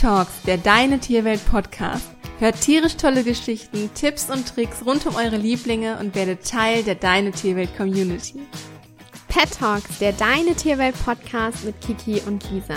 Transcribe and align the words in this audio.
Talks, 0.00 0.40
der 0.46 0.56
Deine 0.56 0.98
Tierwelt 0.98 1.44
Podcast. 1.44 2.08
Hört 2.38 2.58
tierisch 2.58 2.96
tolle 2.96 3.22
Geschichten, 3.22 3.90
Tipps 3.94 4.30
und 4.30 4.48
Tricks 4.48 4.82
rund 4.86 5.04
um 5.04 5.14
eure 5.14 5.36
Lieblinge 5.36 5.98
und 5.98 6.14
werdet 6.14 6.48
Teil 6.48 6.82
der 6.82 6.94
Deine 6.94 7.32
Tierwelt 7.32 7.76
Community. 7.76 8.40
Pet 9.28 9.50
Talks, 9.58 9.98
der 9.98 10.12
Deine 10.12 10.54
Tierwelt 10.54 10.94
Podcast 11.04 11.66
mit 11.66 11.78
Kiki 11.82 12.22
und 12.26 12.50
Lisa. 12.50 12.76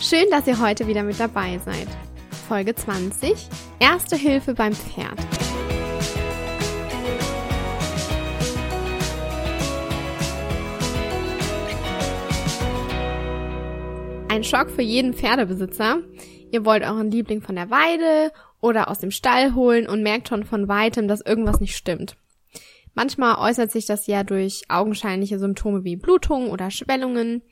Schön, 0.00 0.28
dass 0.32 0.48
ihr 0.48 0.58
heute 0.58 0.88
wieder 0.88 1.04
mit 1.04 1.20
dabei 1.20 1.60
seid. 1.64 1.86
Folge 2.48 2.74
20. 2.74 3.34
Erste 3.78 4.16
Hilfe 4.16 4.54
beim 4.54 4.72
Pferd. 4.72 5.16
Ein 14.28 14.42
Schock 14.42 14.70
für 14.70 14.82
jeden 14.82 15.14
Pferdebesitzer. 15.14 15.98
Ihr 16.50 16.64
wollt 16.64 16.82
euren 16.82 17.10
Liebling 17.10 17.42
von 17.42 17.56
der 17.56 17.70
Weide 17.70 18.32
oder 18.60 18.90
aus 18.90 18.98
dem 18.98 19.10
Stall 19.10 19.54
holen 19.54 19.88
und 19.88 20.02
merkt 20.02 20.28
schon 20.28 20.44
von 20.44 20.68
weitem, 20.68 21.08
dass 21.08 21.20
irgendwas 21.20 21.60
nicht 21.60 21.76
stimmt. 21.76 22.16
Manchmal 22.94 23.36
äußert 23.36 23.70
sich 23.70 23.86
das 23.86 24.06
ja 24.06 24.24
durch 24.24 24.62
augenscheinliche 24.68 25.38
Symptome 25.38 25.84
wie 25.84 25.96
Blutung 25.96 26.50
oder 26.50 26.70
Schwellungen. 26.70 27.42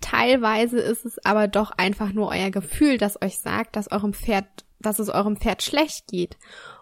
Teilweise 0.00 0.78
ist 0.78 1.04
es 1.04 1.24
aber 1.24 1.48
doch 1.48 1.70
einfach 1.76 2.12
nur 2.12 2.28
euer 2.28 2.50
Gefühl, 2.50 2.98
das 2.98 3.20
euch 3.22 3.38
sagt, 3.38 3.76
dass 3.76 3.92
eurem 3.92 4.12
Pferd, 4.12 4.46
dass 4.80 4.98
es 4.98 5.08
eurem 5.08 5.36
Pferd 5.36 5.62
schlecht 5.62 6.08
geht. 6.08 6.36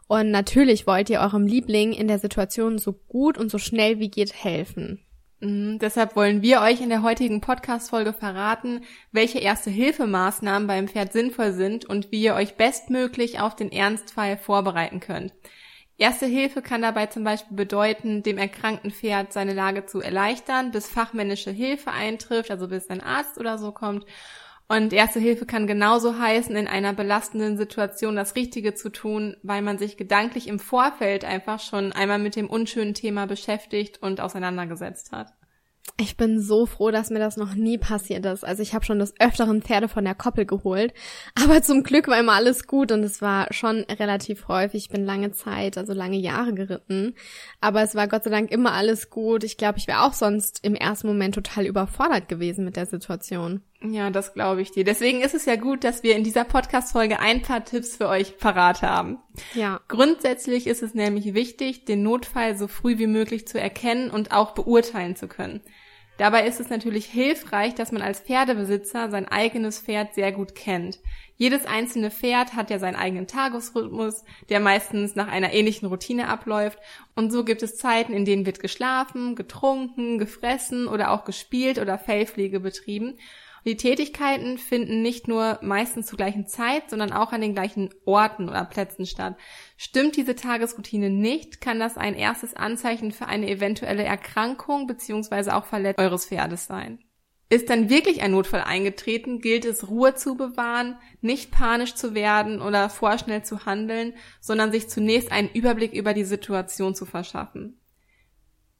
Und 0.06 0.30
natürlich 0.30 0.86
wollt 0.86 1.10
ihr 1.10 1.20
eurem 1.20 1.46
Liebling 1.46 1.92
in 1.92 2.08
der 2.08 2.18
Situation 2.18 2.78
so 2.78 2.92
gut 2.92 3.38
und 3.38 3.50
so 3.50 3.58
schnell 3.58 3.98
wie 3.98 4.10
geht 4.10 4.32
helfen. 4.32 5.00
Mhm, 5.46 5.78
deshalb 5.78 6.16
wollen 6.16 6.42
wir 6.42 6.60
euch 6.60 6.80
in 6.80 6.88
der 6.88 7.04
heutigen 7.04 7.40
Podcast-Folge 7.40 8.12
verraten, 8.12 8.80
welche 9.12 9.38
Erste-Hilfe-Maßnahmen 9.38 10.66
beim 10.66 10.88
Pferd 10.88 11.12
sinnvoll 11.12 11.52
sind 11.52 11.84
und 11.84 12.10
wie 12.10 12.22
ihr 12.24 12.34
euch 12.34 12.56
bestmöglich 12.56 13.38
auf 13.38 13.54
den 13.54 13.70
Ernstfall 13.70 14.38
vorbereiten 14.38 14.98
könnt. 14.98 15.32
Erste 15.98 16.26
Hilfe 16.26 16.62
kann 16.62 16.82
dabei 16.82 17.06
zum 17.06 17.22
Beispiel 17.22 17.56
bedeuten, 17.56 18.24
dem 18.24 18.38
erkrankten 18.38 18.90
Pferd 18.90 19.32
seine 19.32 19.54
Lage 19.54 19.86
zu 19.86 20.00
erleichtern, 20.00 20.72
bis 20.72 20.88
fachmännische 20.88 21.52
Hilfe 21.52 21.92
eintrifft, 21.92 22.50
also 22.50 22.66
bis 22.66 22.90
ein 22.90 23.00
Arzt 23.00 23.38
oder 23.38 23.56
so 23.56 23.70
kommt. 23.70 24.04
Und 24.68 24.92
Erste 24.92 25.20
Hilfe 25.20 25.46
kann 25.46 25.68
genauso 25.68 26.18
heißen, 26.18 26.56
in 26.56 26.66
einer 26.66 26.92
belastenden 26.92 27.56
Situation 27.56 28.16
das 28.16 28.34
Richtige 28.34 28.74
zu 28.74 28.90
tun, 28.90 29.36
weil 29.42 29.62
man 29.62 29.78
sich 29.78 29.96
gedanklich 29.96 30.48
im 30.48 30.58
Vorfeld 30.58 31.24
einfach 31.24 31.60
schon 31.60 31.92
einmal 31.92 32.18
mit 32.18 32.34
dem 32.34 32.50
unschönen 32.50 32.94
Thema 32.94 33.26
beschäftigt 33.26 34.02
und 34.02 34.20
auseinandergesetzt 34.20 35.12
hat. 35.12 35.32
Ich 35.98 36.16
bin 36.16 36.40
so 36.40 36.66
froh, 36.66 36.90
dass 36.90 37.10
mir 37.10 37.20
das 37.20 37.36
noch 37.36 37.54
nie 37.54 37.78
passiert 37.78 38.26
ist. 38.26 38.44
Also 38.44 38.62
ich 38.62 38.74
habe 38.74 38.84
schon 38.84 38.98
des 38.98 39.14
Öfteren 39.18 39.62
Pferde 39.62 39.88
von 39.88 40.04
der 40.04 40.14
Koppel 40.14 40.44
geholt. 40.44 40.92
Aber 41.42 41.62
zum 41.62 41.84
Glück 41.84 42.08
war 42.08 42.18
immer 42.18 42.34
alles 42.34 42.66
gut 42.66 42.92
und 42.92 43.02
es 43.02 43.22
war 43.22 43.52
schon 43.52 43.84
relativ 43.84 44.48
häufig. 44.48 44.84
Ich 44.84 44.90
bin 44.90 45.06
lange 45.06 45.30
Zeit, 45.32 45.78
also 45.78 45.94
lange 45.94 46.18
Jahre 46.18 46.52
geritten. 46.52 47.14
Aber 47.60 47.82
es 47.82 47.94
war 47.94 48.08
Gott 48.08 48.24
sei 48.24 48.30
Dank 48.30 48.50
immer 48.50 48.72
alles 48.72 49.10
gut. 49.10 49.44
Ich 49.44 49.56
glaube, 49.56 49.78
ich 49.78 49.86
wäre 49.86 50.02
auch 50.02 50.12
sonst 50.12 50.58
im 50.64 50.74
ersten 50.74 51.06
Moment 51.06 51.34
total 51.34 51.64
überfordert 51.64 52.28
gewesen 52.28 52.64
mit 52.64 52.76
der 52.76 52.86
Situation. 52.86 53.62
Ja, 53.82 54.10
das 54.10 54.32
glaube 54.32 54.62
ich 54.62 54.70
dir. 54.70 54.84
Deswegen 54.84 55.20
ist 55.20 55.34
es 55.34 55.44
ja 55.44 55.56
gut, 55.56 55.84
dass 55.84 56.02
wir 56.02 56.16
in 56.16 56.24
dieser 56.24 56.44
Podcast-Folge 56.44 57.20
ein 57.20 57.42
paar 57.42 57.64
Tipps 57.64 57.96
für 57.96 58.08
euch 58.08 58.38
parat 58.38 58.82
haben. 58.82 59.18
Ja. 59.54 59.80
Grundsätzlich 59.88 60.66
ist 60.66 60.82
es 60.82 60.94
nämlich 60.94 61.34
wichtig, 61.34 61.84
den 61.84 62.02
Notfall 62.02 62.56
so 62.56 62.68
früh 62.68 62.98
wie 62.98 63.06
möglich 63.06 63.46
zu 63.46 63.60
erkennen 63.60 64.10
und 64.10 64.32
auch 64.32 64.52
beurteilen 64.52 65.14
zu 65.14 65.28
können. 65.28 65.60
Dabei 66.16 66.46
ist 66.46 66.60
es 66.60 66.70
natürlich 66.70 67.04
hilfreich, 67.04 67.74
dass 67.74 67.92
man 67.92 68.00
als 68.00 68.20
Pferdebesitzer 68.20 69.10
sein 69.10 69.28
eigenes 69.28 69.80
Pferd 69.80 70.14
sehr 70.14 70.32
gut 70.32 70.54
kennt. 70.54 70.98
Jedes 71.36 71.66
einzelne 71.66 72.10
Pferd 72.10 72.54
hat 72.54 72.70
ja 72.70 72.78
seinen 72.78 72.96
eigenen 72.96 73.26
Tagesrhythmus, 73.26 74.24
der 74.48 74.60
meistens 74.60 75.14
nach 75.14 75.28
einer 75.28 75.52
ähnlichen 75.52 75.86
Routine 75.86 76.28
abläuft. 76.28 76.78
Und 77.14 77.30
so 77.30 77.44
gibt 77.44 77.62
es 77.62 77.76
Zeiten, 77.76 78.14
in 78.14 78.24
denen 78.24 78.46
wird 78.46 78.60
geschlafen, 78.60 79.36
getrunken, 79.36 80.16
gefressen 80.16 80.88
oder 80.88 81.10
auch 81.10 81.24
gespielt 81.24 81.78
oder 81.78 81.98
Fellpflege 81.98 82.60
betrieben. 82.60 83.18
Die 83.66 83.76
Tätigkeiten 83.76 84.58
finden 84.58 85.02
nicht 85.02 85.26
nur 85.26 85.58
meistens 85.60 86.06
zur 86.06 86.16
gleichen 86.16 86.46
Zeit, 86.46 86.88
sondern 86.88 87.12
auch 87.12 87.32
an 87.32 87.40
den 87.40 87.52
gleichen 87.52 87.90
Orten 88.04 88.48
oder 88.48 88.64
Plätzen 88.64 89.06
statt. 89.06 89.36
Stimmt 89.76 90.14
diese 90.16 90.36
Tagesroutine 90.36 91.10
nicht, 91.10 91.60
kann 91.60 91.80
das 91.80 91.96
ein 91.96 92.14
erstes 92.14 92.54
Anzeichen 92.54 93.10
für 93.10 93.26
eine 93.26 93.50
eventuelle 93.50 94.04
Erkrankung 94.04 94.86
bzw. 94.86 95.50
auch 95.50 95.64
Verletzung 95.64 96.04
eures 96.04 96.26
Pferdes 96.26 96.66
sein. 96.66 97.00
Ist 97.48 97.68
dann 97.68 97.90
wirklich 97.90 98.22
ein 98.22 98.30
Notfall 98.30 98.62
eingetreten, 98.62 99.40
gilt 99.40 99.64
es, 99.64 99.88
Ruhe 99.88 100.14
zu 100.14 100.36
bewahren, 100.36 100.96
nicht 101.20 101.50
panisch 101.50 101.96
zu 101.96 102.14
werden 102.14 102.62
oder 102.62 102.88
vorschnell 102.88 103.44
zu 103.44 103.66
handeln, 103.66 104.14
sondern 104.40 104.70
sich 104.70 104.88
zunächst 104.88 105.32
einen 105.32 105.50
Überblick 105.50 105.92
über 105.92 106.14
die 106.14 106.24
Situation 106.24 106.94
zu 106.94 107.04
verschaffen. 107.04 107.80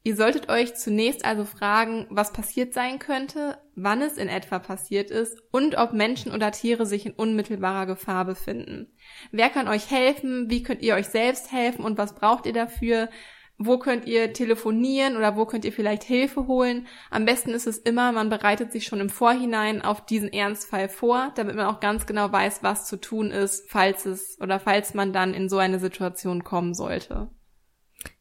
Ihr 0.07 0.15
solltet 0.15 0.49
euch 0.49 0.77
zunächst 0.77 1.25
also 1.25 1.45
fragen, 1.45 2.07
was 2.11 2.33
passiert 2.33 2.73
sein 2.73 3.01
könnte, 3.01 3.59
wann 3.75 4.01
es 4.03 4.19
in 4.19 4.29
etwa 4.29 4.61
passiert 4.61 5.11
ist 5.11 5.43
und 5.51 5.77
ob 5.79 5.95
Menschen 5.95 6.31
oder 6.31 6.53
Tiere 6.53 6.87
sich 6.87 7.07
in 7.07 7.13
unmittelbarer 7.13 7.87
Gefahr 7.87 8.25
befinden. 8.25 8.95
Wer 9.33 9.51
kann 9.51 9.67
euch 9.67 9.91
helfen? 9.91 10.49
Wie 10.49 10.63
könnt 10.63 10.83
ihr 10.83 10.95
euch 10.95 11.09
selbst 11.09 11.51
helfen 11.51 11.85
und 11.85 11.99
was 11.99 12.15
braucht 12.15 12.47
ihr 12.47 12.53
dafür? 12.53 13.09
Wo 13.59 13.81
könnt 13.81 14.07
ihr 14.07 14.33
telefonieren 14.33 15.17
oder 15.17 15.37
wo 15.37 15.45
könnt 15.45 15.65
ihr 15.65 15.73
vielleicht 15.73 16.05
Hilfe 16.05 16.47
holen? 16.47 16.87
Am 17.11 17.25
besten 17.25 17.51
ist 17.51 17.67
es 17.67 17.79
immer, 17.79 18.13
man 18.13 18.29
bereitet 18.29 18.71
sich 18.71 18.85
schon 18.85 19.01
im 19.01 19.11
Vorhinein 19.11 19.83
auf 19.83 20.07
diesen 20.07 20.33
Ernstfall 20.33 20.89
vor, 20.89 21.33
damit 21.35 21.57
man 21.57 21.67
auch 21.67 21.81
ganz 21.81 22.07
genau 22.07 22.31
weiß, 22.31 22.63
was 22.63 22.87
zu 22.87 23.01
tun 23.01 23.33
ist, 23.33 23.69
falls 23.69 24.07
es 24.07 24.39
oder 24.41 24.61
falls 24.61 24.95
man 24.95 25.13
dann 25.13 25.35
in 25.35 25.49
so 25.49 25.59
eine 25.59 25.81
Situation 25.81 26.45
kommen 26.45 26.75
sollte. 26.75 27.29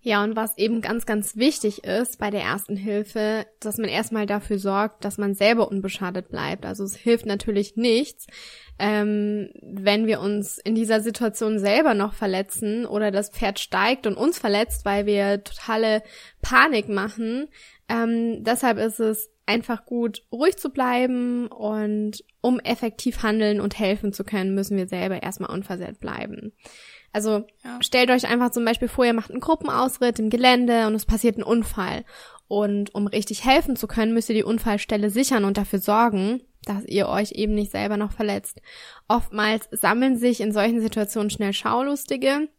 Ja, 0.01 0.23
und 0.23 0.35
was 0.35 0.57
eben 0.57 0.81
ganz, 0.81 1.05
ganz 1.05 1.35
wichtig 1.35 1.83
ist 1.83 2.19
bei 2.19 2.29
der 2.29 2.41
ersten 2.41 2.75
Hilfe, 2.75 3.45
dass 3.59 3.77
man 3.77 3.89
erstmal 3.89 4.25
dafür 4.25 4.59
sorgt, 4.59 5.03
dass 5.03 5.17
man 5.17 5.33
selber 5.33 5.67
unbeschadet 5.67 6.29
bleibt. 6.29 6.65
Also 6.65 6.83
es 6.83 6.95
hilft 6.95 7.25
natürlich 7.25 7.75
nichts, 7.75 8.27
ähm, 8.77 9.49
wenn 9.61 10.05
wir 10.05 10.19
uns 10.19 10.57
in 10.57 10.75
dieser 10.75 11.01
Situation 11.01 11.59
selber 11.59 11.93
noch 11.93 12.13
verletzen 12.13 12.85
oder 12.85 13.11
das 13.11 13.29
Pferd 13.29 13.59
steigt 13.59 14.05
und 14.05 14.15
uns 14.15 14.37
verletzt, 14.37 14.85
weil 14.85 15.05
wir 15.05 15.43
totale 15.43 16.03
Panik 16.41 16.87
machen. 16.89 17.47
Ähm, 17.89 18.43
deshalb 18.43 18.77
ist 18.77 18.99
es 18.99 19.29
einfach 19.45 19.85
gut, 19.85 20.23
ruhig 20.31 20.57
zu 20.57 20.69
bleiben 20.69 21.47
und 21.47 22.23
um 22.41 22.59
effektiv 22.59 23.23
handeln 23.23 23.59
und 23.59 23.77
helfen 23.77 24.13
zu 24.13 24.23
können, 24.23 24.55
müssen 24.55 24.77
wir 24.77 24.87
selber 24.87 25.21
erstmal 25.21 25.51
unversehrt 25.51 25.99
bleiben. 25.99 26.53
Also 27.15 27.45
ja. 27.63 27.81
stellt 27.81 28.11
euch 28.11 28.27
einfach 28.27 28.51
zum 28.51 28.65
Beispiel 28.65 28.89
vor, 28.89 29.05
ihr 29.05 29.13
macht 29.13 29.31
einen 29.31 29.39
Gruppenausritt 29.39 30.19
im 30.19 30.29
Gelände 30.29 30.85
und 30.85 30.95
es 30.95 31.05
passiert 31.05 31.37
ein 31.37 31.43
Unfall. 31.43 32.03
Und 32.49 32.93
um 32.93 33.07
richtig 33.07 33.45
helfen 33.45 33.77
zu 33.77 33.87
können, 33.87 34.13
müsst 34.13 34.27
ihr 34.27 34.35
die 34.35 34.43
Unfallstelle 34.43 35.09
sichern 35.09 35.45
und 35.45 35.55
dafür 35.55 35.79
sorgen, 35.79 36.41
dass 36.65 36.83
ihr 36.83 37.07
euch 37.07 37.31
eben 37.31 37.55
nicht 37.55 37.71
selber 37.71 37.95
noch 37.95 38.11
verletzt. 38.11 38.59
Oftmals 39.07 39.69
sammeln 39.71 40.17
sich 40.17 40.41
in 40.41 40.51
solchen 40.51 40.81
Situationen 40.81 41.29
schnell 41.29 41.53
Schaulustige 41.53 42.49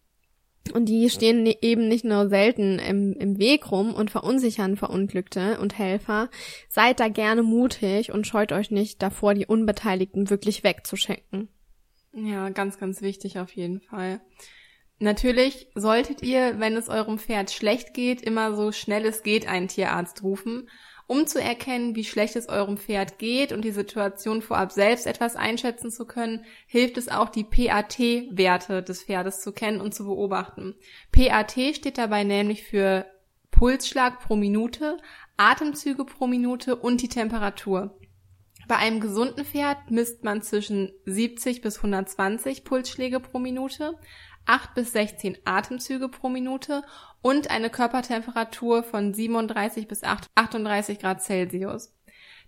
und 0.72 0.86
die 0.86 1.10
stehen 1.10 1.42
ne-, 1.42 1.58
eben 1.60 1.86
nicht 1.86 2.06
nur 2.06 2.30
selten 2.30 2.78
im, 2.78 3.12
im 3.12 3.38
Weg 3.38 3.70
rum 3.70 3.92
und 3.92 4.10
verunsichern 4.10 4.78
Verunglückte 4.78 5.60
und 5.60 5.76
Helfer. 5.76 6.30
Seid 6.70 6.98
da 6.98 7.08
gerne 7.08 7.42
mutig 7.42 8.10
und 8.10 8.26
scheut 8.26 8.52
euch 8.52 8.70
nicht 8.70 9.02
davor, 9.02 9.34
die 9.34 9.44
Unbeteiligten 9.44 10.30
wirklich 10.30 10.64
wegzuschenken. 10.64 11.50
Ja, 12.16 12.48
ganz, 12.48 12.78
ganz 12.78 13.02
wichtig 13.02 13.38
auf 13.38 13.52
jeden 13.52 13.82
Fall. 13.82 14.22
Natürlich 14.98 15.68
solltet 15.74 16.22
ihr, 16.22 16.58
wenn 16.58 16.74
es 16.74 16.88
eurem 16.88 17.18
Pferd 17.18 17.50
schlecht 17.50 17.92
geht, 17.92 18.22
immer 18.22 18.56
so 18.56 18.72
schnell 18.72 19.04
es 19.04 19.22
geht 19.22 19.46
einen 19.46 19.68
Tierarzt 19.68 20.22
rufen, 20.22 20.70
um 21.06 21.26
zu 21.26 21.40
erkennen, 21.40 21.94
wie 21.94 22.04
schlecht 22.04 22.34
es 22.34 22.48
eurem 22.48 22.78
Pferd 22.78 23.18
geht 23.18 23.52
und 23.52 23.62
die 23.62 23.70
Situation 23.70 24.40
vorab 24.40 24.72
selbst 24.72 25.06
etwas 25.06 25.36
einschätzen 25.36 25.90
zu 25.90 26.06
können, 26.06 26.46
hilft 26.66 26.96
es 26.96 27.08
auch, 27.08 27.28
die 27.28 27.44
PAT-Werte 27.44 28.82
des 28.82 29.02
Pferdes 29.02 29.42
zu 29.42 29.52
kennen 29.52 29.82
und 29.82 29.94
zu 29.94 30.06
beobachten. 30.06 30.74
PAT 31.12 31.52
steht 31.74 31.98
dabei 31.98 32.24
nämlich 32.24 32.64
für 32.64 33.04
Pulsschlag 33.50 34.20
pro 34.20 34.36
Minute, 34.36 34.96
Atemzüge 35.36 36.06
pro 36.06 36.26
Minute 36.26 36.76
und 36.76 37.02
die 37.02 37.08
Temperatur. 37.08 37.98
Bei 38.68 38.76
einem 38.76 38.98
gesunden 38.98 39.44
Pferd 39.44 39.90
misst 39.90 40.24
man 40.24 40.42
zwischen 40.42 40.92
70 41.04 41.60
bis 41.60 41.76
120 41.76 42.64
Pulsschläge 42.64 43.20
pro 43.20 43.38
Minute, 43.38 43.94
8 44.46 44.74
bis 44.74 44.92
16 44.92 45.38
Atemzüge 45.44 46.08
pro 46.08 46.28
Minute 46.28 46.82
und 47.22 47.50
eine 47.50 47.70
Körpertemperatur 47.70 48.82
von 48.82 49.14
37 49.14 49.86
bis 49.86 50.02
38 50.02 50.98
Grad 50.98 51.22
Celsius. 51.22 51.94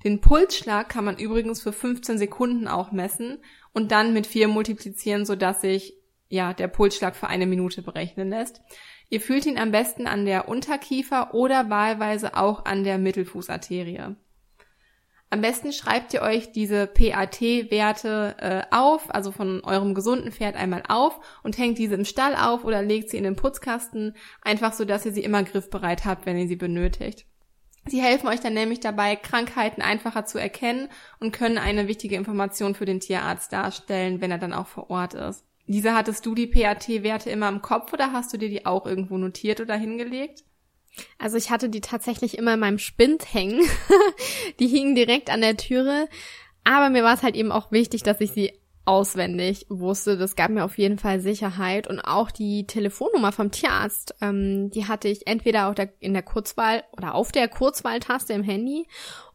Den 0.03 0.21
Pulsschlag 0.21 0.89
kann 0.89 1.05
man 1.05 1.19
übrigens 1.19 1.63
für 1.63 1.73
15 1.73 2.19
Sekunden 2.19 2.67
auch 2.67 2.91
messen 2.91 3.39
und 3.73 3.93
dann 3.93 4.13
mit 4.13 4.27
4 4.27 4.49
multiplizieren, 4.49 5.25
sodass 5.25 5.61
sich 5.61 5.95
ja 6.29 6.53
der 6.53 6.69
Pulsschlag 6.69 7.15
für 7.15 7.29
eine 7.29 7.47
Minute 7.47 7.83
berechnen 7.83 8.29
lässt. 8.29 8.61
Ihr 9.09 9.21
fühlt 9.21 9.47
ihn 9.47 9.59
am 9.59 9.71
besten 9.71 10.07
an 10.07 10.25
der 10.25 10.49
Unterkiefer 10.49 11.33
oder 11.33 11.71
wahlweise 11.71 12.37
auch 12.37 12.65
an 12.65 12.83
der 12.83 12.99
Mittelfußarterie. 12.99 14.17
Am 15.31 15.43
besten 15.43 15.73
schreibt 15.73 16.15
ihr 16.15 16.23
euch 16.23 16.53
diese 16.53 16.87
PAT-Werte 16.87 18.37
äh, 18.39 18.63
auf, 18.75 19.15
also 19.15 19.31
von 19.31 19.63
eurem 19.63 19.95
gesunden 19.95 20.33
Pferd 20.33 20.57
einmal 20.57 20.83
auf 20.89 21.21
und 21.43 21.59
hängt 21.59 21.77
diese 21.77 21.95
im 21.95 22.07
Stall 22.07 22.35
auf 22.35 22.65
oder 22.65 22.83
legt 22.83 23.11
sie 23.11 23.19
in 23.19 23.25
den 23.25 23.37
Putzkasten, 23.37 24.17
einfach 24.41 24.73
so, 24.73 24.87
dass 24.87 25.05
ihr 25.05 25.13
sie 25.13 25.23
immer 25.23 25.43
griffbereit 25.43 26.07
habt, 26.07 26.25
wenn 26.25 26.39
ihr 26.39 26.49
sie 26.49 26.57
benötigt. 26.57 27.27
Sie 27.87 28.03
helfen 28.03 28.29
euch 28.29 28.41
dann 28.41 28.55
nämlich 28.55 28.81
dabei, 28.81 29.17
Krankheiten 29.17 29.83
einfacher 29.83 30.25
zu 30.25 30.39
erkennen 30.39 30.89
und 31.21 31.33
können 31.33 31.59
eine 31.59 31.89
wichtige 31.89 32.17
Information 32.17 32.75
für 32.75 32.85
den 32.85 33.01
Tierarzt 33.01 33.53
darstellen, 33.53 34.21
wenn 34.21 34.31
er 34.31 34.39
dann 34.39 34.53
auch 34.53 34.67
vor 34.67 34.91
Ort 34.91 35.15
ist. 35.15 35.45
Lisa, 35.67 35.95
hattest 35.95 36.25
du 36.25 36.35
die 36.35 36.47
PAT-Werte 36.47 37.29
immer 37.29 37.49
im 37.49 37.61
Kopf 37.61 37.93
oder 37.93 38.13
hast 38.13 38.33
du 38.33 38.39
dir 38.39 38.49
die 38.49 38.65
auch 38.65 38.87
irgendwo 38.87 39.19
notiert 39.19 39.61
oder 39.61 39.77
hingelegt? 39.77 40.45
Also 41.19 41.37
ich 41.37 41.51
hatte 41.51 41.69
die 41.69 41.81
tatsächlich 41.81 42.39
immer 42.39 42.55
in 42.55 42.61
meinem 42.61 42.79
Spind 42.79 43.33
hängen. 43.33 43.63
die 44.61 44.69
hingen 44.69 44.95
direkt 44.95 45.31
an 45.31 45.41
der 45.41 45.57
Türe. 45.57 46.09
Aber 46.65 46.91
mir 46.91 47.03
war 47.03 47.15
es 47.15 47.23
halt 47.23 47.37
eben 47.37 47.53
auch 47.53 47.73
wichtig, 47.73 48.03
dass 48.03 48.21
ich 48.21 48.33
sie 48.33 48.53
auswendig 48.89 49.67
wusste. 49.69 50.17
Das 50.17 50.35
gab 50.35 50.51
mir 50.51 50.65
auf 50.65 50.79
jeden 50.79 50.99
Fall 50.99 51.21
Sicherheit. 51.21 51.87
Und 51.87 52.01
auch 52.01 52.31
die 52.31 52.67
Telefonnummer 52.67 53.33
vom 53.33 53.51
Tierarzt, 53.51 54.15
ähm, 54.23 54.71
die 54.71 54.87
hatte 54.87 55.09
ich 55.09 55.27
entweder 55.27 55.75
der, 55.75 55.93
in 56.01 56.15
der 56.15 56.23
Kurzwahl 56.23 56.85
oder 56.97 57.15
auf 57.15 57.31
der 57.31 57.49
Kurzwahltaste 57.49 58.33
im 58.33 58.43
Handy. 58.43 58.87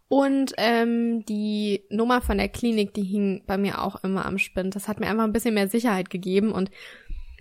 Und 0.08 0.54
ähm, 0.58 1.24
die 1.26 1.86
Nummer 1.90 2.22
von 2.22 2.38
der 2.38 2.50
Klinik, 2.50 2.94
die 2.96 3.04
hing 3.04 3.44
bei 3.46 3.58
mir 3.58 3.84
auch 3.84 4.04
immer 4.04 4.26
am 4.26 4.40
Spind. 4.40 4.76
Das 4.76 4.88
hat 4.88 5.00
mir 5.00 5.08
einfach 5.08 5.24
ein 5.24 5.34
bisschen 5.34 5.54
mehr 5.54 5.68
Sicherheit 5.68 6.10
gegeben. 6.10 6.52
Und 6.52 6.72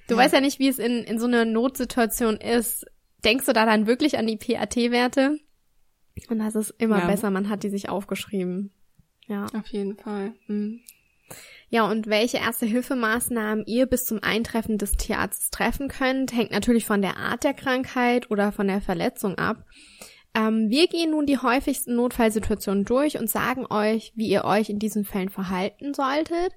du 0.09 0.15
ja. 0.15 0.21
weißt 0.21 0.35
ja 0.35 0.41
nicht, 0.41 0.59
wie 0.59 0.69
es 0.69 0.79
in, 0.79 1.05
in 1.05 1.19
so 1.19 1.27
einer 1.27 1.47
Notsituation 1.47 2.37
ist 2.37 2.87
denkst 3.25 3.47
du 3.47 3.53
da 3.53 3.67
dann 3.67 3.87
wirklich 3.87 4.19
an 4.19 4.27
die 4.27 4.37
PAT-Werte? 4.37 5.39
Und 6.29 6.39
das 6.39 6.55
ist 6.55 6.75
immer 6.79 7.01
ja. 7.01 7.07
besser, 7.07 7.31
man 7.31 7.49
hat 7.49 7.63
die 7.63 7.71
sich 7.71 7.89
aufgeschrieben. 7.89 8.73
Ja. 9.27 9.47
Auf 9.55 9.67
jeden 9.69 9.97
Fall. 9.97 10.35
Mhm. 10.47 10.81
Ja, 11.69 11.91
und 11.91 12.07
welche 12.07 12.37
Erste-Hilfemaßnahmen 12.37 13.65
ihr 13.67 13.87
bis 13.87 14.03
zum 14.03 14.23
Eintreffen 14.23 14.77
des 14.77 14.93
Tierarztes 14.93 15.49
treffen 15.49 15.89
könnt, 15.89 16.35
hängt 16.35 16.51
natürlich 16.51 16.85
von 16.85 17.01
der 17.01 17.17
Art 17.17 17.45
der 17.45 17.55
Krankheit 17.55 18.31
oder 18.31 18.53
von 18.53 18.67
der 18.67 18.83
Verletzung 18.83 19.37
ab. 19.37 19.65
Ähm, 20.35 20.71
wir 20.71 20.87
gehen 20.87 21.11
nun 21.11 21.27
die 21.27 21.39
häufigsten 21.39 21.95
Notfallsituationen 21.95 22.85
durch 22.85 23.19
und 23.19 23.29
sagen 23.29 23.67
euch, 23.69 24.13
wie 24.15 24.29
ihr 24.29 24.45
euch 24.45 24.71
in 24.71 24.79
diesen 24.79 25.05
Fällen 25.05 25.29
verhalten 25.29 25.93
solltet. 25.93 26.53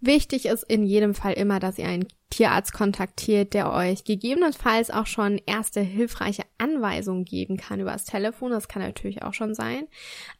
Wichtig 0.00 0.46
ist 0.46 0.64
in 0.64 0.84
jedem 0.84 1.14
Fall 1.14 1.34
immer, 1.34 1.60
dass 1.60 1.78
ihr 1.78 1.86
einen 1.86 2.08
Tierarzt 2.30 2.72
kontaktiert, 2.72 3.54
der 3.54 3.72
euch 3.72 4.04
gegebenenfalls 4.04 4.90
auch 4.90 5.06
schon 5.06 5.40
erste 5.46 5.80
hilfreiche 5.80 6.44
Anweisungen 6.58 7.24
geben 7.24 7.58
kann 7.58 7.78
über 7.78 7.92
das 7.92 8.04
Telefon. 8.04 8.50
Das 8.50 8.68
kann 8.68 8.82
natürlich 8.82 9.22
auch 9.22 9.34
schon 9.34 9.54
sein. 9.54 9.86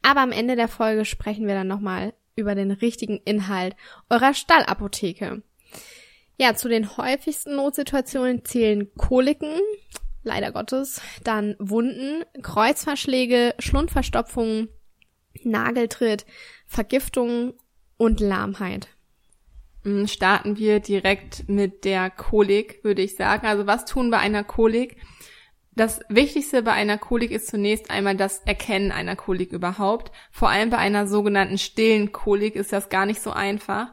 Aber 0.01 0.21
am 0.21 0.31
Ende 0.31 0.55
der 0.55 0.67
Folge 0.67 1.05
sprechen 1.05 1.47
wir 1.47 1.53
dann 1.53 1.67
nochmal 1.67 2.13
über 2.35 2.55
den 2.55 2.71
richtigen 2.71 3.17
Inhalt 3.25 3.75
eurer 4.09 4.33
Stallapotheke. 4.33 5.43
Ja, 6.39 6.55
zu 6.55 6.67
den 6.67 6.97
häufigsten 6.97 7.55
Notsituationen 7.55 8.43
zählen 8.43 8.91
Koliken, 8.95 9.59
leider 10.23 10.51
Gottes, 10.51 11.01
dann 11.23 11.55
Wunden, 11.59 12.23
Kreuzverschläge, 12.41 13.55
Schlundverstopfungen, 13.59 14.69
Nageltritt, 15.43 16.25
Vergiftungen 16.65 17.53
und 17.97 18.19
Lahmheit. 18.19 18.87
Hm, 19.83 20.07
starten 20.07 20.57
wir 20.57 20.79
direkt 20.79 21.47
mit 21.49 21.85
der 21.85 22.09
Kolik, 22.09 22.83
würde 22.83 23.01
ich 23.01 23.15
sagen. 23.15 23.45
Also 23.45 23.67
was 23.67 23.85
tun 23.85 24.09
bei 24.11 24.19
einer 24.19 24.43
Kolik? 24.43 24.97
Das 25.75 26.01
Wichtigste 26.07 26.61
bei 26.61 26.73
einer 26.73 26.99
Kolik 26.99 27.31
ist 27.31 27.47
zunächst 27.47 27.89
einmal 27.89 28.15
das 28.15 28.39
Erkennen 28.45 28.91
einer 28.91 29.15
Kolik 29.15 29.51
überhaupt. 29.51 30.11
Vor 30.31 30.49
allem 30.49 30.69
bei 30.69 30.77
einer 30.77 31.07
sogenannten 31.07 31.57
stillen 31.57 32.11
Kolik 32.11 32.55
ist 32.55 32.71
das 32.71 32.89
gar 32.89 33.05
nicht 33.05 33.21
so 33.21 33.31
einfach. 33.31 33.91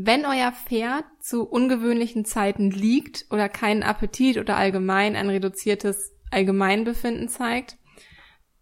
Wenn 0.00 0.24
euer 0.26 0.52
Pferd 0.52 1.04
zu 1.18 1.42
ungewöhnlichen 1.42 2.24
Zeiten 2.24 2.70
liegt 2.70 3.26
oder 3.30 3.48
keinen 3.48 3.82
Appetit 3.82 4.38
oder 4.38 4.56
allgemein 4.56 5.16
ein 5.16 5.28
reduziertes 5.28 6.12
Allgemeinbefinden 6.30 7.28
zeigt, 7.28 7.78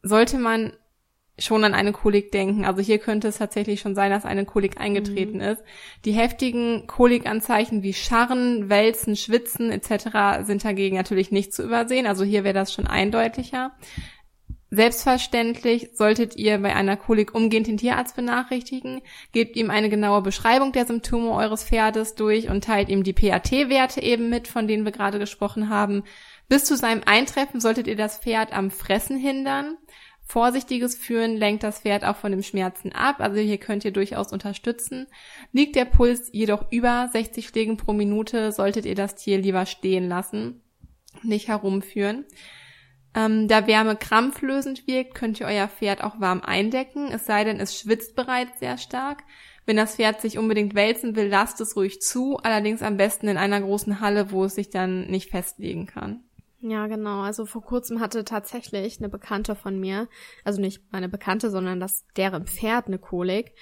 sollte 0.02 0.38
man 0.38 0.72
schon 1.38 1.62
an 1.64 1.74
eine 1.74 1.92
Kolik 1.92 2.32
denken. 2.32 2.64
Also 2.64 2.80
hier 2.80 2.96
könnte 2.96 3.28
es 3.28 3.36
tatsächlich 3.36 3.80
schon 3.80 3.94
sein, 3.94 4.10
dass 4.10 4.24
eine 4.24 4.46
Kolik 4.46 4.80
eingetreten 4.80 5.36
mhm. 5.36 5.42
ist. 5.42 5.62
Die 6.06 6.12
heftigen 6.12 6.86
Kolikanzeichen 6.86 7.82
wie 7.82 7.92
Scharren, 7.92 8.70
Wälzen, 8.70 9.14
Schwitzen 9.14 9.70
etc. 9.70 10.46
sind 10.46 10.64
dagegen 10.64 10.96
natürlich 10.96 11.32
nicht 11.32 11.52
zu 11.52 11.62
übersehen. 11.62 12.06
Also 12.06 12.24
hier 12.24 12.44
wäre 12.44 12.54
das 12.54 12.72
schon 12.72 12.86
eindeutiger. 12.86 13.72
Selbstverständlich 14.70 15.90
solltet 15.94 16.34
ihr 16.34 16.58
bei 16.58 16.74
einer 16.74 16.96
Kolik 16.96 17.34
umgehend 17.34 17.68
den 17.68 17.76
Tierarzt 17.76 18.16
benachrichtigen, 18.16 19.00
gebt 19.30 19.56
ihm 19.56 19.70
eine 19.70 19.88
genaue 19.88 20.22
Beschreibung 20.22 20.72
der 20.72 20.86
Symptome 20.86 21.30
eures 21.30 21.62
Pferdes 21.62 22.16
durch 22.16 22.50
und 22.50 22.64
teilt 22.64 22.88
ihm 22.88 23.04
die 23.04 23.12
PAT-Werte 23.12 24.02
eben 24.02 24.28
mit, 24.28 24.48
von 24.48 24.66
denen 24.66 24.84
wir 24.84 24.90
gerade 24.90 25.20
gesprochen 25.20 25.68
haben. 25.68 26.02
Bis 26.48 26.64
zu 26.64 26.76
seinem 26.76 27.02
Eintreffen 27.06 27.60
solltet 27.60 27.86
ihr 27.86 27.94
das 27.94 28.18
Pferd 28.18 28.52
am 28.52 28.72
Fressen 28.72 29.16
hindern. 29.16 29.76
Vorsichtiges 30.28 30.96
Führen 30.96 31.36
lenkt 31.36 31.62
das 31.62 31.82
Pferd 31.82 32.04
auch 32.04 32.16
von 32.16 32.32
dem 32.32 32.42
Schmerzen 32.42 32.90
ab, 32.90 33.20
also 33.20 33.38
hier 33.38 33.58
könnt 33.58 33.84
ihr 33.84 33.92
durchaus 33.92 34.32
unterstützen. 34.32 35.06
Liegt 35.52 35.76
der 35.76 35.84
Puls 35.84 36.28
jedoch 36.32 36.72
über 36.72 37.08
60 37.12 37.46
Schlägen 37.46 37.76
pro 37.76 37.92
Minute, 37.92 38.50
solltet 38.50 38.84
ihr 38.84 38.96
das 38.96 39.14
Tier 39.14 39.38
lieber 39.38 39.64
stehen 39.64 40.08
lassen, 40.08 40.62
nicht 41.22 41.46
herumführen. 41.46 42.24
Ähm, 43.16 43.48
da 43.48 43.66
Wärme 43.66 43.96
krampflösend 43.96 44.86
wirkt, 44.86 45.14
könnt 45.14 45.40
ihr 45.40 45.46
euer 45.46 45.68
Pferd 45.68 46.04
auch 46.04 46.20
warm 46.20 46.42
eindecken, 46.42 47.08
es 47.10 47.24
sei 47.24 47.44
denn, 47.44 47.58
es 47.58 47.78
schwitzt 47.78 48.14
bereits 48.14 48.58
sehr 48.58 48.76
stark. 48.76 49.24
Wenn 49.64 49.76
das 49.76 49.96
Pferd 49.96 50.20
sich 50.20 50.36
unbedingt 50.36 50.74
wälzen 50.74 51.16
will, 51.16 51.26
lasst 51.26 51.60
es 51.62 51.76
ruhig 51.76 52.00
zu, 52.00 52.36
allerdings 52.36 52.82
am 52.82 52.98
besten 52.98 53.26
in 53.28 53.38
einer 53.38 53.60
großen 53.60 54.00
Halle, 54.00 54.30
wo 54.30 54.44
es 54.44 54.54
sich 54.54 54.68
dann 54.68 55.06
nicht 55.06 55.30
festlegen 55.30 55.86
kann. 55.86 56.25
Ja, 56.60 56.86
genau. 56.86 57.20
Also 57.20 57.44
vor 57.44 57.62
kurzem 57.62 58.00
hatte 58.00 58.24
tatsächlich 58.24 58.98
eine 58.98 59.10
Bekannte 59.10 59.54
von 59.54 59.78
mir, 59.78 60.08
also 60.42 60.60
nicht 60.60 60.82
meine 60.90 61.08
Bekannte, 61.08 61.50
sondern 61.50 61.80
das 61.80 62.04
deren 62.16 62.46
Pferd 62.46 62.86
eine 62.86 62.98
Kolik. 62.98 63.54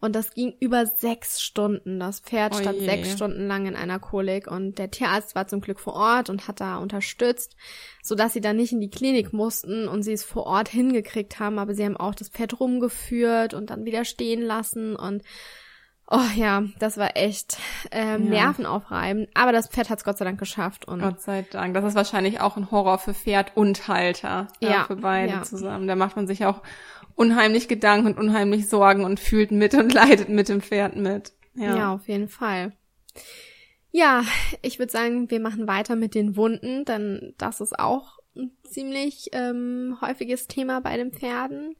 Und 0.00 0.14
das 0.14 0.34
ging 0.34 0.54
über 0.60 0.84
sechs 0.84 1.40
Stunden. 1.40 1.98
Das 1.98 2.20
Pferd 2.20 2.54
stand 2.54 2.78
Oje. 2.78 2.84
sechs 2.84 3.12
Stunden 3.12 3.46
lang 3.46 3.66
in 3.66 3.76
einer 3.76 3.98
Kolik 3.98 4.48
und 4.48 4.78
der 4.78 4.90
Tierarzt 4.90 5.34
war 5.34 5.46
zum 5.46 5.60
Glück 5.60 5.80
vor 5.80 5.94
Ort 5.94 6.28
und 6.28 6.46
hat 6.46 6.60
da 6.60 6.76
unterstützt, 6.76 7.56
so 8.02 8.14
dass 8.14 8.34
sie 8.34 8.40
dann 8.40 8.56
nicht 8.56 8.72
in 8.72 8.80
die 8.80 8.90
Klinik 8.90 9.32
mussten 9.32 9.88
und 9.88 10.02
sie 10.02 10.12
es 10.12 10.24
vor 10.24 10.44
Ort 10.46 10.68
hingekriegt 10.68 11.38
haben. 11.38 11.58
Aber 11.58 11.74
sie 11.74 11.84
haben 11.84 11.96
auch 11.96 12.14
das 12.14 12.28
Pferd 12.28 12.60
rumgeführt 12.60 13.54
und 13.54 13.70
dann 13.70 13.86
wieder 13.86 14.04
stehen 14.04 14.42
lassen 14.42 14.94
und 14.94 15.22
Oh 16.14 16.20
ja, 16.36 16.64
das 16.78 16.98
war 16.98 17.16
echt 17.16 17.56
ähm, 17.90 18.24
ja. 18.24 18.44
nervenaufreibend. 18.44 19.30
Aber 19.32 19.50
das 19.50 19.68
Pferd 19.68 19.88
hat 19.88 19.98
es 19.98 20.04
Gott 20.04 20.18
sei 20.18 20.26
Dank 20.26 20.38
geschafft. 20.38 20.86
Und 20.86 21.00
Gott 21.00 21.22
sei 21.22 21.46
Dank. 21.50 21.72
Das 21.72 21.86
ist 21.86 21.94
wahrscheinlich 21.94 22.38
auch 22.38 22.58
ein 22.58 22.70
Horror 22.70 22.98
für 22.98 23.14
Pferd 23.14 23.56
und 23.56 23.88
Halter. 23.88 24.48
Ja, 24.60 24.70
ja 24.70 24.84
für 24.84 24.96
beide 24.96 25.32
ja. 25.32 25.42
zusammen. 25.42 25.88
Da 25.88 25.96
macht 25.96 26.16
man 26.16 26.26
sich 26.26 26.44
auch 26.44 26.60
unheimlich 27.14 27.66
Gedanken 27.66 28.08
und 28.08 28.18
unheimlich 28.18 28.68
Sorgen 28.68 29.06
und 29.06 29.20
fühlt 29.20 29.52
mit 29.52 29.72
und 29.72 29.94
leidet 29.94 30.28
mit 30.28 30.50
dem 30.50 30.60
Pferd 30.60 30.96
mit. 30.96 31.32
Ja, 31.54 31.76
ja 31.76 31.94
auf 31.94 32.06
jeden 32.06 32.28
Fall. 32.28 32.72
Ja, 33.90 34.22
ich 34.60 34.78
würde 34.78 34.92
sagen, 34.92 35.30
wir 35.30 35.40
machen 35.40 35.66
weiter 35.66 35.96
mit 35.96 36.14
den 36.14 36.36
Wunden, 36.36 36.84
denn 36.84 37.34
das 37.38 37.62
ist 37.62 37.78
auch 37.78 38.18
ein 38.36 38.50
ziemlich 38.64 39.30
ähm, 39.32 39.96
häufiges 40.02 40.46
Thema 40.46 40.80
bei 40.80 40.98
den 40.98 41.12
Pferden. 41.12 41.76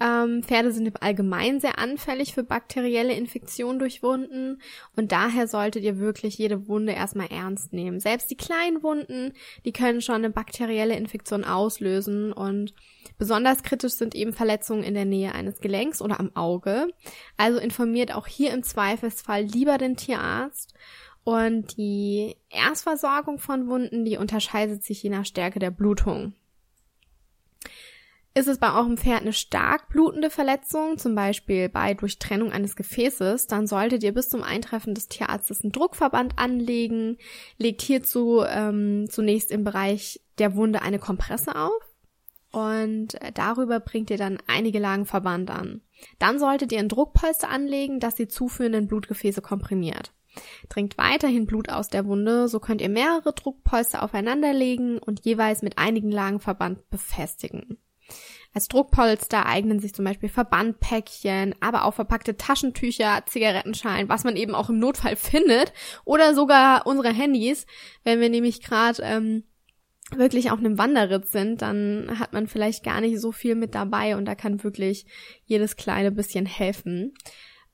Ähm, 0.00 0.42
Pferde 0.42 0.72
sind 0.72 0.86
im 0.86 0.94
Allgemeinen 1.00 1.60
sehr 1.60 1.78
anfällig 1.78 2.34
für 2.34 2.42
bakterielle 2.42 3.14
Infektionen 3.14 3.78
durch 3.78 4.02
Wunden 4.02 4.60
und 4.96 5.12
daher 5.12 5.46
solltet 5.46 5.84
ihr 5.84 5.98
wirklich 5.98 6.36
jede 6.36 6.66
Wunde 6.66 6.92
erstmal 6.92 7.28
ernst 7.28 7.72
nehmen. 7.72 8.00
Selbst 8.00 8.28
die 8.30 8.36
kleinen 8.36 8.82
Wunden, 8.82 9.32
die 9.64 9.72
können 9.72 10.00
schon 10.00 10.16
eine 10.16 10.30
bakterielle 10.30 10.96
Infektion 10.96 11.44
auslösen 11.44 12.32
und 12.32 12.74
besonders 13.18 13.62
kritisch 13.62 13.92
sind 13.92 14.16
eben 14.16 14.32
Verletzungen 14.32 14.82
in 14.82 14.94
der 14.94 15.04
Nähe 15.04 15.32
eines 15.32 15.60
Gelenks 15.60 16.02
oder 16.02 16.18
am 16.18 16.34
Auge. 16.34 16.88
Also 17.36 17.60
informiert 17.60 18.12
auch 18.12 18.26
hier 18.26 18.52
im 18.52 18.64
Zweifelsfall 18.64 19.42
lieber 19.42 19.78
den 19.78 19.96
Tierarzt. 19.96 20.74
Und 21.22 21.78
die 21.78 22.36
Erstversorgung 22.50 23.38
von 23.38 23.68
Wunden, 23.68 24.04
die 24.04 24.18
unterscheidet 24.18 24.84
sich 24.84 25.02
je 25.02 25.08
nach 25.08 25.24
Stärke 25.24 25.58
der 25.58 25.70
Blutung. 25.70 26.34
Ist 28.36 28.48
es 28.48 28.58
bei 28.58 28.74
eurem 28.74 28.96
Pferd 28.96 29.22
eine 29.22 29.32
stark 29.32 29.88
blutende 29.90 30.28
Verletzung, 30.28 30.98
zum 30.98 31.14
Beispiel 31.14 31.68
bei 31.68 31.94
Durchtrennung 31.94 32.50
eines 32.50 32.74
Gefäßes, 32.74 33.46
dann 33.46 33.68
solltet 33.68 34.02
ihr 34.02 34.12
bis 34.12 34.28
zum 34.28 34.42
Eintreffen 34.42 34.92
des 34.92 35.06
Tierarztes 35.06 35.62
einen 35.62 35.70
Druckverband 35.70 36.36
anlegen, 36.36 37.16
legt 37.58 37.80
hierzu 37.80 38.42
ähm, 38.44 39.06
zunächst 39.08 39.52
im 39.52 39.62
Bereich 39.62 40.20
der 40.38 40.56
Wunde 40.56 40.82
eine 40.82 40.98
Kompresse 40.98 41.54
auf 41.54 41.80
und 42.50 43.16
darüber 43.34 43.78
bringt 43.78 44.10
ihr 44.10 44.18
dann 44.18 44.38
einige 44.48 44.80
Lagen 44.80 45.06
Verband 45.06 45.50
an. 45.52 45.82
Dann 46.18 46.40
solltet 46.40 46.72
ihr 46.72 46.80
ein 46.80 46.88
Druckpolster 46.88 47.48
anlegen, 47.48 48.00
das 48.00 48.16
die 48.16 48.26
zuführenden 48.26 48.88
Blutgefäße 48.88 49.42
komprimiert. 49.42 50.12
Dringt 50.68 50.98
weiterhin 50.98 51.46
Blut 51.46 51.68
aus 51.68 51.88
der 51.88 52.04
Wunde, 52.06 52.48
so 52.48 52.58
könnt 52.58 52.80
ihr 52.80 52.88
mehrere 52.88 53.32
Druckpolster 53.32 54.02
aufeinanderlegen 54.02 54.98
und 54.98 55.24
jeweils 55.24 55.62
mit 55.62 55.78
einigen 55.78 56.10
Lagen 56.10 56.40
Verband 56.40 56.90
befestigen. 56.90 57.78
Als 58.54 58.68
Druckpolster 58.68 59.46
eignen 59.46 59.80
sich 59.80 59.94
zum 59.94 60.04
Beispiel 60.04 60.28
Verbandpäckchen, 60.28 61.56
aber 61.58 61.84
auch 61.84 61.94
verpackte 61.94 62.36
Taschentücher, 62.36 63.24
Zigarettenschalen, 63.26 64.08
was 64.08 64.22
man 64.22 64.36
eben 64.36 64.54
auch 64.54 64.70
im 64.70 64.78
Notfall 64.78 65.16
findet, 65.16 65.72
oder 66.04 66.34
sogar 66.34 66.86
unsere 66.86 67.12
Handys, 67.12 67.66
wenn 68.04 68.20
wir 68.20 68.30
nämlich 68.30 68.62
gerade 68.62 69.02
ähm, 69.02 69.42
wirklich 70.14 70.52
auf 70.52 70.60
einem 70.60 70.78
Wanderritt 70.78 71.26
sind, 71.26 71.62
dann 71.62 72.18
hat 72.20 72.32
man 72.32 72.46
vielleicht 72.46 72.84
gar 72.84 73.00
nicht 73.00 73.20
so 73.20 73.32
viel 73.32 73.56
mit 73.56 73.74
dabei 73.74 74.16
und 74.16 74.24
da 74.24 74.36
kann 74.36 74.62
wirklich 74.62 75.06
jedes 75.46 75.76
kleine 75.76 76.12
bisschen 76.12 76.46
helfen. 76.46 77.12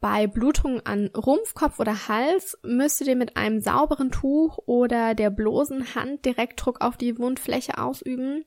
Bei 0.00 0.26
Blutung 0.26 0.80
an 0.86 1.08
Rumpf, 1.08 1.52
Kopf 1.52 1.78
oder 1.78 2.08
Hals 2.08 2.58
müsstet 2.62 3.08
ihr 3.08 3.16
mit 3.16 3.36
einem 3.36 3.60
sauberen 3.60 4.10
Tuch 4.10 4.56
oder 4.64 5.14
der 5.14 5.28
bloßen 5.28 5.94
Hand 5.94 6.24
Direktdruck 6.24 6.80
auf 6.80 6.96
die 6.96 7.18
Wundfläche 7.18 7.76
ausüben. 7.76 8.46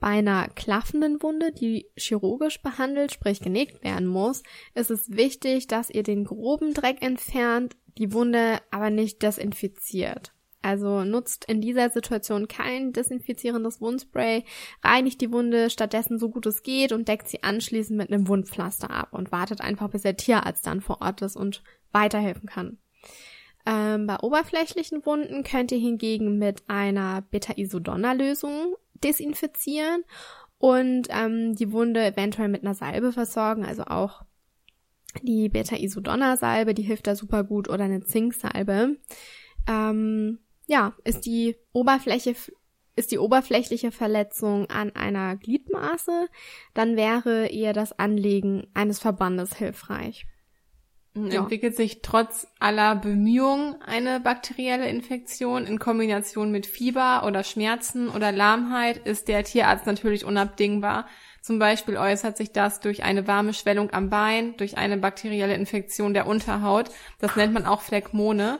Bei 0.00 0.08
einer 0.08 0.48
klaffenden 0.48 1.22
Wunde, 1.22 1.52
die 1.52 1.86
chirurgisch 1.96 2.62
behandelt, 2.62 3.12
sprich 3.12 3.40
genäht 3.40 3.82
werden 3.82 4.06
muss, 4.06 4.42
ist 4.74 4.90
es 4.90 5.10
wichtig, 5.10 5.66
dass 5.66 5.90
ihr 5.90 6.04
den 6.04 6.24
groben 6.24 6.72
Dreck 6.72 7.02
entfernt, 7.02 7.76
die 7.98 8.12
Wunde 8.12 8.58
aber 8.70 8.90
nicht 8.90 9.22
desinfiziert. 9.22 10.32
Also 10.62 11.04
nutzt 11.04 11.44
in 11.46 11.60
dieser 11.60 11.90
Situation 11.90 12.48
kein 12.48 12.92
desinfizierendes 12.92 13.80
Wundspray, 13.80 14.44
reinigt 14.82 15.20
die 15.20 15.32
Wunde 15.32 15.70
stattdessen 15.70 16.18
so 16.18 16.30
gut 16.30 16.46
es 16.46 16.62
geht 16.62 16.92
und 16.92 17.06
deckt 17.06 17.28
sie 17.28 17.42
anschließend 17.42 17.96
mit 17.96 18.12
einem 18.12 18.26
Wundpflaster 18.28 18.90
ab 18.90 19.12
und 19.12 19.30
wartet 19.30 19.60
einfach, 19.60 19.88
bis 19.88 20.02
der 20.02 20.16
Tierarzt 20.16 20.66
dann 20.66 20.80
vor 20.80 21.00
Ort 21.00 21.22
ist 21.22 21.36
und 21.36 21.62
weiterhelfen 21.92 22.48
kann. 22.48 22.78
Ähm, 23.66 24.06
bei 24.06 24.18
oberflächlichen 24.20 25.04
Wunden 25.04 25.44
könnt 25.44 25.70
ihr 25.72 25.78
hingegen 25.78 26.38
mit 26.38 26.62
einer 26.68 27.22
Beta-Isodonna-Lösung 27.30 28.74
desinfizieren 29.04 30.04
und 30.58 31.08
ähm, 31.10 31.54
die 31.54 31.72
Wunde 31.72 32.04
eventuell 32.04 32.48
mit 32.48 32.62
einer 32.62 32.74
Salbe 32.74 33.12
versorgen, 33.12 33.64
also 33.64 33.84
auch 33.84 34.22
die 35.22 35.48
Beta-Isodonna-Salbe, 35.48 36.74
die 36.74 36.82
hilft 36.82 37.06
da 37.06 37.14
super 37.14 37.44
gut, 37.44 37.68
oder 37.68 37.84
eine 37.84 38.02
Zinksalbe. 38.02 38.96
Ähm, 39.66 40.38
ja, 40.66 40.94
ist 41.04 41.26
die 41.26 41.56
Oberfläche 41.72 42.34
ist 42.96 43.12
die 43.12 43.18
oberflächliche 43.18 43.92
Verletzung 43.92 44.68
an 44.70 44.90
einer 44.96 45.36
Gliedmaße, 45.36 46.26
dann 46.74 46.96
wäre 46.96 47.46
eher 47.46 47.72
das 47.72 47.96
Anlegen 47.96 48.66
eines 48.74 48.98
Verbandes 48.98 49.54
hilfreich. 49.54 50.26
Ja. 51.14 51.40
Entwickelt 51.40 51.74
sich 51.74 52.02
trotz 52.02 52.46
aller 52.60 52.94
Bemühungen 52.94 53.76
eine 53.82 54.20
bakterielle 54.20 54.88
Infektion 54.88 55.66
in 55.66 55.78
Kombination 55.78 56.52
mit 56.52 56.66
Fieber 56.66 57.24
oder 57.26 57.42
Schmerzen 57.42 58.08
oder 58.08 58.30
Lahmheit, 58.30 58.98
ist 58.98 59.26
der 59.26 59.42
Tierarzt 59.42 59.86
natürlich 59.86 60.24
unabdingbar. 60.24 61.06
Zum 61.42 61.58
Beispiel 61.58 61.96
äußert 61.96 62.36
sich 62.36 62.52
das 62.52 62.80
durch 62.80 63.02
eine 63.02 63.26
warme 63.26 63.54
Schwellung 63.54 63.90
am 63.90 64.10
Bein, 64.10 64.56
durch 64.58 64.76
eine 64.76 64.96
bakterielle 64.96 65.54
Infektion 65.54 66.14
der 66.14 66.26
Unterhaut. 66.26 66.90
Das 67.18 67.34
nennt 67.36 67.54
man 67.54 67.66
auch 67.66 67.80
Phlegmone. 67.80 68.58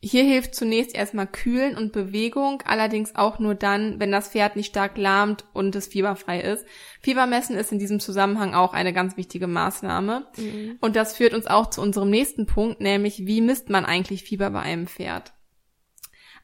Hier 0.00 0.22
hilft 0.22 0.54
zunächst 0.54 0.94
erstmal 0.94 1.26
Kühlen 1.26 1.76
und 1.76 1.92
Bewegung, 1.92 2.62
allerdings 2.64 3.16
auch 3.16 3.40
nur 3.40 3.56
dann, 3.56 3.98
wenn 3.98 4.12
das 4.12 4.28
Pferd 4.28 4.54
nicht 4.54 4.68
stark 4.68 4.96
lahmt 4.96 5.44
und 5.54 5.74
es 5.74 5.88
fieberfrei 5.88 6.40
ist. 6.40 6.64
Fiebermessen 7.02 7.56
ist 7.56 7.72
in 7.72 7.80
diesem 7.80 7.98
Zusammenhang 7.98 8.54
auch 8.54 8.74
eine 8.74 8.92
ganz 8.92 9.16
wichtige 9.16 9.48
Maßnahme. 9.48 10.28
Mhm. 10.36 10.78
Und 10.80 10.94
das 10.94 11.16
führt 11.16 11.34
uns 11.34 11.48
auch 11.48 11.68
zu 11.70 11.80
unserem 11.82 12.10
nächsten 12.10 12.46
Punkt, 12.46 12.80
nämlich 12.80 13.26
wie 13.26 13.40
misst 13.40 13.70
man 13.70 13.84
eigentlich 13.84 14.22
Fieber 14.22 14.50
bei 14.50 14.60
einem 14.60 14.86
Pferd? 14.86 15.32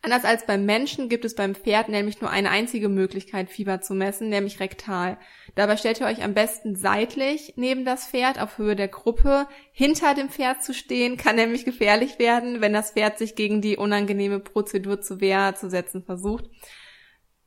Anders 0.04 0.26
als 0.26 0.44
beim 0.44 0.66
Menschen 0.66 1.08
gibt 1.08 1.24
es 1.24 1.34
beim 1.34 1.54
Pferd 1.54 1.88
nämlich 1.88 2.20
nur 2.20 2.28
eine 2.28 2.50
einzige 2.50 2.90
Möglichkeit, 2.90 3.48
Fieber 3.48 3.80
zu 3.80 3.94
messen, 3.94 4.28
nämlich 4.28 4.60
rektal. 4.60 5.16
Dabei 5.54 5.78
stellt 5.78 5.98
ihr 5.98 6.06
euch 6.06 6.22
am 6.22 6.34
besten 6.34 6.76
seitlich 6.76 7.54
neben 7.56 7.86
das 7.86 8.08
Pferd 8.08 8.38
auf 8.38 8.58
Höhe 8.58 8.76
der 8.76 8.88
Gruppe. 8.88 9.48
Hinter 9.72 10.12
dem 10.12 10.28
Pferd 10.28 10.62
zu 10.62 10.74
stehen 10.74 11.16
kann 11.16 11.36
nämlich 11.36 11.64
gefährlich 11.64 12.18
werden, 12.18 12.60
wenn 12.60 12.74
das 12.74 12.90
Pferd 12.90 13.16
sich 13.16 13.34
gegen 13.34 13.62
die 13.62 13.78
unangenehme 13.78 14.40
Prozedur 14.40 15.00
zur 15.00 15.22
Wehr 15.22 15.54
zu 15.54 15.70
setzen 15.70 16.04
versucht. 16.04 16.50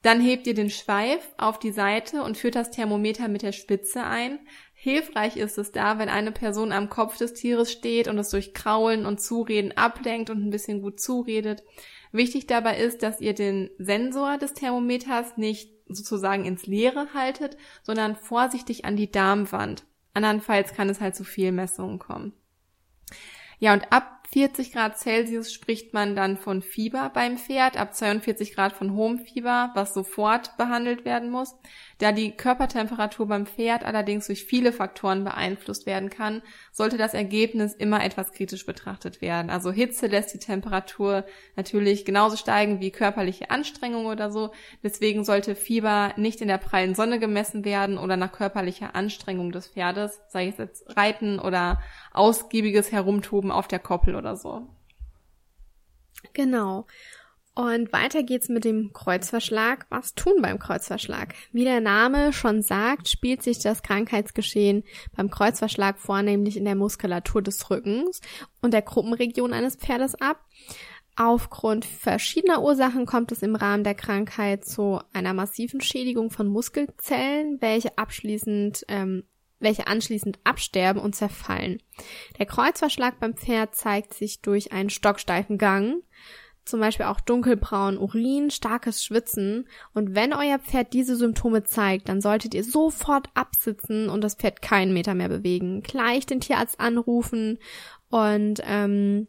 Dann 0.01 0.19
hebt 0.19 0.47
ihr 0.47 0.55
den 0.55 0.71
Schweif 0.71 1.29
auf 1.37 1.59
die 1.59 1.71
Seite 1.71 2.23
und 2.23 2.37
führt 2.37 2.55
das 2.55 2.71
Thermometer 2.71 3.27
mit 3.27 3.43
der 3.43 3.51
Spitze 3.51 4.03
ein. 4.03 4.39
Hilfreich 4.73 5.37
ist 5.37 5.59
es 5.59 5.71
da, 5.71 5.99
wenn 5.99 6.09
eine 6.09 6.31
Person 6.31 6.71
am 6.71 6.89
Kopf 6.89 7.17
des 7.17 7.33
Tieres 7.33 7.71
steht 7.71 8.07
und 8.07 8.17
es 8.17 8.29
durch 8.31 8.55
Kraulen 8.55 9.05
und 9.05 9.21
Zureden 9.21 9.77
ablenkt 9.77 10.31
und 10.31 10.43
ein 10.43 10.49
bisschen 10.49 10.81
gut 10.81 10.99
zuredet. 10.99 11.61
Wichtig 12.17 12.47
dabei 12.47 12.79
ist, 12.79 13.03
dass 13.03 13.21
ihr 13.21 13.35
den 13.35 13.69
Sensor 13.77 14.39
des 14.39 14.53
Thermometers 14.53 15.37
nicht 15.37 15.71
sozusagen 15.87 16.45
ins 16.45 16.65
Leere 16.65 17.13
haltet, 17.13 17.57
sondern 17.83 18.15
vorsichtig 18.15 18.85
an 18.85 18.95
die 18.95 19.11
Darmwand. 19.11 19.85
Andernfalls 20.15 20.73
kann 20.73 20.89
es 20.89 20.99
halt 20.99 21.15
zu 21.15 21.23
Fehlmessungen 21.23 21.99
kommen. 21.99 22.33
Ja, 23.59 23.73
und 23.73 23.91
ab 23.91 24.16
40 24.33 24.73
Grad 24.73 24.97
Celsius 24.97 25.53
spricht 25.53 25.93
man 25.93 26.15
dann 26.15 26.35
von 26.35 26.61
Fieber 26.61 27.09
beim 27.13 27.37
Pferd, 27.37 27.77
ab 27.77 27.95
42 27.95 28.53
Grad 28.53 28.73
von 28.73 28.93
hohem 28.93 29.19
Fieber, 29.19 29.71
was 29.73 29.93
sofort 29.93 30.57
behandelt 30.57 31.05
werden 31.05 31.29
muss. 31.29 31.55
Da 31.99 32.11
die 32.11 32.31
Körpertemperatur 32.31 33.27
beim 33.27 33.45
Pferd 33.45 33.85
allerdings 33.85 34.27
durch 34.27 34.43
viele 34.43 34.73
Faktoren 34.73 35.23
beeinflusst 35.23 35.85
werden 35.85 36.09
kann, 36.09 36.41
sollte 36.73 36.97
das 36.97 37.13
Ergebnis 37.13 37.73
immer 37.73 38.03
etwas 38.03 38.33
kritisch 38.33 38.65
betrachtet 38.65 39.21
werden. 39.21 39.49
Also 39.49 39.71
Hitze 39.71 40.07
lässt 40.07 40.33
die 40.33 40.39
Temperatur 40.39 41.25
natürlich 41.55 42.03
genauso 42.03 42.35
steigen 42.35 42.81
wie 42.81 42.91
körperliche 42.91 43.49
Anstrengung 43.49 44.07
oder 44.07 44.29
so. 44.29 44.51
Deswegen 44.83 45.23
sollte 45.23 45.55
Fieber 45.55 46.13
nicht 46.17 46.41
in 46.41 46.49
der 46.49 46.57
prallen 46.57 46.95
Sonne 46.95 47.17
gemessen 47.17 47.63
werden 47.63 47.97
oder 47.97 48.17
nach 48.17 48.33
körperlicher 48.33 48.93
Anstrengung 48.93 49.53
des 49.53 49.67
Pferdes, 49.67 50.19
sei 50.27 50.49
es 50.49 50.57
jetzt 50.57 50.97
Reiten 50.97 51.39
oder 51.39 51.81
ausgiebiges 52.11 52.91
Herumtoben 52.91 53.51
auf 53.51 53.67
der 53.67 53.79
Koppel 53.79 54.16
oder 54.17 54.35
so. 54.35 54.67
Genau. 56.33 56.85
Und 57.57 57.91
weiter 57.91 58.21
geht's 58.21 58.49
mit 58.49 58.65
dem 58.65 58.93
Kreuzverschlag. 58.93 59.87
Was 59.89 60.13
tun 60.13 60.43
beim 60.43 60.59
Kreuzverschlag? 60.59 61.33
Wie 61.51 61.63
der 61.63 61.81
Name 61.81 62.31
schon 62.31 62.61
sagt, 62.61 63.07
spielt 63.07 63.41
sich 63.41 63.57
das 63.57 63.81
Krankheitsgeschehen 63.81 64.83
beim 65.15 65.31
Kreuzverschlag 65.31 65.97
vornehmlich 65.97 66.55
in 66.55 66.65
der 66.65 66.75
Muskulatur 66.75 67.41
des 67.41 67.67
Rückens 67.71 68.21
und 68.61 68.75
der 68.75 68.83
Gruppenregion 68.83 69.53
eines 69.53 69.75
Pferdes 69.75 70.13
ab. 70.21 70.45
Aufgrund 71.15 71.83
verschiedener 71.83 72.61
Ursachen 72.61 73.07
kommt 73.07 73.31
es 73.31 73.41
im 73.41 73.55
Rahmen 73.55 73.83
der 73.83 73.95
Krankheit 73.95 74.63
zu 74.63 75.01
einer 75.11 75.33
massiven 75.33 75.81
Schädigung 75.81 76.29
von 76.29 76.47
Muskelzellen, 76.47 77.59
welche 77.59 77.97
abschließend 77.97 78.85
ähm, 78.87 79.23
welche 79.59 79.87
anschließend 79.87 80.39
absterben 80.43 81.01
und 81.01 81.15
zerfallen. 81.15 81.81
Der 82.37 82.45
Kreuzverschlag 82.45 83.19
beim 83.19 83.35
Pferd 83.35 83.75
zeigt 83.75 84.13
sich 84.13 84.41
durch 84.41 84.71
einen 84.71 84.89
stocksteifen 84.89 85.57
Gang, 85.57 86.03
zum 86.67 86.79
Beispiel 86.79 87.05
auch 87.05 87.21
dunkelbraun 87.21 87.97
Urin, 87.97 88.51
starkes 88.51 89.03
Schwitzen. 89.03 89.67
Und 89.93 90.15
wenn 90.15 90.33
euer 90.33 90.59
Pferd 90.59 90.93
diese 90.93 91.15
Symptome 91.15 91.63
zeigt, 91.63 92.09
dann 92.09 92.21
solltet 92.21 92.53
ihr 92.53 92.63
sofort 92.63 93.29
absitzen 93.33 94.09
und 94.09 94.21
das 94.21 94.35
Pferd 94.35 94.61
keinen 94.61 94.93
Meter 94.93 95.13
mehr 95.13 95.29
bewegen. 95.29 95.81
Gleich 95.81 96.25
den 96.25 96.41
Tierarzt 96.41 96.79
anrufen 96.79 97.57
und 98.09 98.61
ähm, 98.63 99.27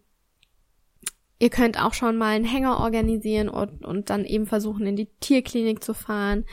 ihr 1.39 1.51
könnt 1.51 1.83
auch 1.83 1.95
schon 1.95 2.17
mal 2.17 2.35
einen 2.35 2.45
Hänger 2.45 2.81
organisieren 2.81 3.49
und, 3.49 3.85
und 3.85 4.11
dann 4.11 4.25
eben 4.25 4.47
versuchen, 4.47 4.87
in 4.87 4.97
die 4.97 5.11
Tierklinik 5.21 5.83
zu 5.83 5.95
fahren. 5.95 6.45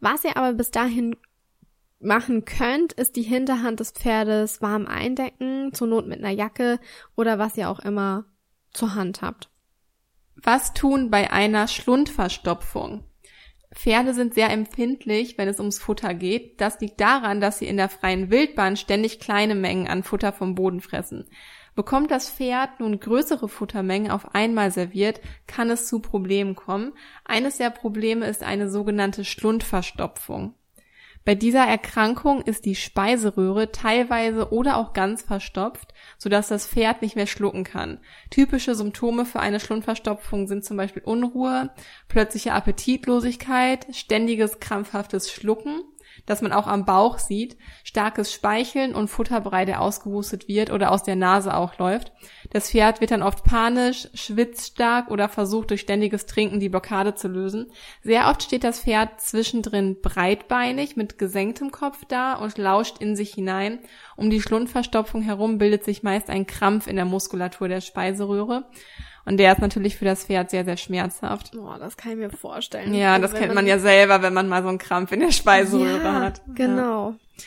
Was 0.00 0.24
ihr 0.24 0.36
aber 0.36 0.52
bis 0.54 0.70
dahin 0.70 1.16
machen 2.04 2.44
könnt, 2.44 2.92
ist 2.92 3.16
die 3.16 3.22
Hinterhand 3.22 3.80
des 3.80 3.92
Pferdes 3.92 4.62
warm 4.62 4.86
eindecken, 4.86 5.72
zur 5.72 5.88
Not 5.88 6.06
mit 6.06 6.18
einer 6.18 6.30
Jacke 6.30 6.78
oder 7.16 7.38
was 7.38 7.56
ihr 7.56 7.70
auch 7.70 7.80
immer 7.80 8.24
zur 8.72 8.94
Hand 8.94 9.22
habt. 9.22 9.50
Was 10.34 10.72
tun 10.72 11.10
bei 11.10 11.30
einer 11.30 11.68
Schlundverstopfung? 11.68 13.04
Pferde 13.74 14.12
sind 14.12 14.34
sehr 14.34 14.50
empfindlich, 14.50 15.38
wenn 15.38 15.48
es 15.48 15.58
ums 15.58 15.78
Futter 15.78 16.12
geht. 16.14 16.60
Das 16.60 16.80
liegt 16.80 17.00
daran, 17.00 17.40
dass 17.40 17.58
sie 17.58 17.66
in 17.66 17.78
der 17.78 17.88
freien 17.88 18.30
Wildbahn 18.30 18.76
ständig 18.76 19.18
kleine 19.18 19.54
Mengen 19.54 19.88
an 19.88 20.02
Futter 20.02 20.32
vom 20.32 20.54
Boden 20.54 20.80
fressen. 20.80 21.28
Bekommt 21.74 22.10
das 22.10 22.28
Pferd 22.28 22.80
nun 22.80 23.00
größere 23.00 23.48
Futtermengen 23.48 24.10
auf 24.10 24.34
einmal 24.34 24.70
serviert, 24.70 25.20
kann 25.46 25.70
es 25.70 25.86
zu 25.86 26.00
Problemen 26.00 26.54
kommen. 26.54 26.92
Eines 27.24 27.56
der 27.56 27.70
Probleme 27.70 28.26
ist 28.26 28.42
eine 28.42 28.68
sogenannte 28.68 29.24
Schlundverstopfung. 29.24 30.54
Bei 31.24 31.36
dieser 31.36 31.64
Erkrankung 31.64 32.42
ist 32.42 32.64
die 32.64 32.74
Speiseröhre 32.74 33.70
teilweise 33.70 34.52
oder 34.52 34.76
auch 34.76 34.92
ganz 34.92 35.22
verstopft, 35.22 35.94
sodass 36.18 36.48
das 36.48 36.66
Pferd 36.66 37.00
nicht 37.00 37.14
mehr 37.14 37.28
schlucken 37.28 37.62
kann. 37.62 38.00
Typische 38.30 38.74
Symptome 38.74 39.24
für 39.24 39.38
eine 39.38 39.60
Schlundverstopfung 39.60 40.48
sind 40.48 40.64
zum 40.64 40.76
Beispiel 40.76 41.02
Unruhe, 41.04 41.70
plötzliche 42.08 42.52
Appetitlosigkeit, 42.52 43.86
ständiges 43.94 44.58
krampfhaftes 44.58 45.30
Schlucken, 45.30 45.82
dass 46.26 46.42
man 46.42 46.52
auch 46.52 46.66
am 46.66 46.84
Bauch 46.84 47.18
sieht, 47.18 47.56
starkes 47.84 48.32
Speicheln 48.32 48.94
und 48.94 49.08
Futterbrei, 49.08 49.64
der 49.64 49.80
ausgehustet 49.80 50.48
wird 50.48 50.70
oder 50.70 50.92
aus 50.92 51.02
der 51.02 51.16
Nase 51.16 51.56
auch 51.56 51.78
läuft. 51.78 52.12
Das 52.50 52.70
Pferd 52.70 53.00
wird 53.00 53.10
dann 53.10 53.22
oft 53.22 53.44
panisch, 53.44 54.08
schwitzt 54.14 54.74
stark 54.74 55.10
oder 55.10 55.28
versucht 55.28 55.70
durch 55.70 55.80
ständiges 55.80 56.26
Trinken 56.26 56.60
die 56.60 56.68
Blockade 56.68 57.14
zu 57.14 57.28
lösen. 57.28 57.70
Sehr 58.02 58.28
oft 58.28 58.42
steht 58.42 58.64
das 58.64 58.80
Pferd 58.80 59.20
zwischendrin 59.20 60.00
breitbeinig 60.00 60.96
mit 60.96 61.18
gesenktem 61.18 61.70
Kopf 61.70 62.04
da 62.06 62.34
und 62.34 62.58
lauscht 62.58 62.98
in 62.98 63.16
sich 63.16 63.34
hinein. 63.34 63.80
Um 64.16 64.30
die 64.30 64.40
Schlundverstopfung 64.40 65.22
herum 65.22 65.58
bildet 65.58 65.84
sich 65.84 66.02
meist 66.02 66.30
ein 66.30 66.46
Krampf 66.46 66.86
in 66.86 66.96
der 66.96 67.04
Muskulatur 67.04 67.68
der 67.68 67.80
Speiseröhre. 67.80 68.64
Und 69.24 69.36
der 69.36 69.52
ist 69.52 69.60
natürlich 69.60 69.96
für 69.96 70.04
das 70.04 70.24
Pferd 70.24 70.50
sehr, 70.50 70.64
sehr 70.64 70.76
schmerzhaft. 70.76 71.52
Boah, 71.52 71.78
das 71.78 71.96
kann 71.96 72.12
ich 72.12 72.18
mir 72.18 72.30
vorstellen. 72.30 72.92
Ja, 72.94 73.18
das 73.18 73.34
kennt 73.34 73.54
man 73.54 73.66
ja 73.66 73.78
selber, 73.78 74.22
wenn 74.22 74.34
man 74.34 74.48
mal 74.48 74.62
so 74.62 74.68
einen 74.68 74.78
Krampf 74.78 75.12
in 75.12 75.20
der 75.20 75.30
Speiseröhre 75.30 76.02
ja, 76.02 76.20
hat. 76.20 76.42
Genau. 76.54 77.10
Ja. 77.10 77.44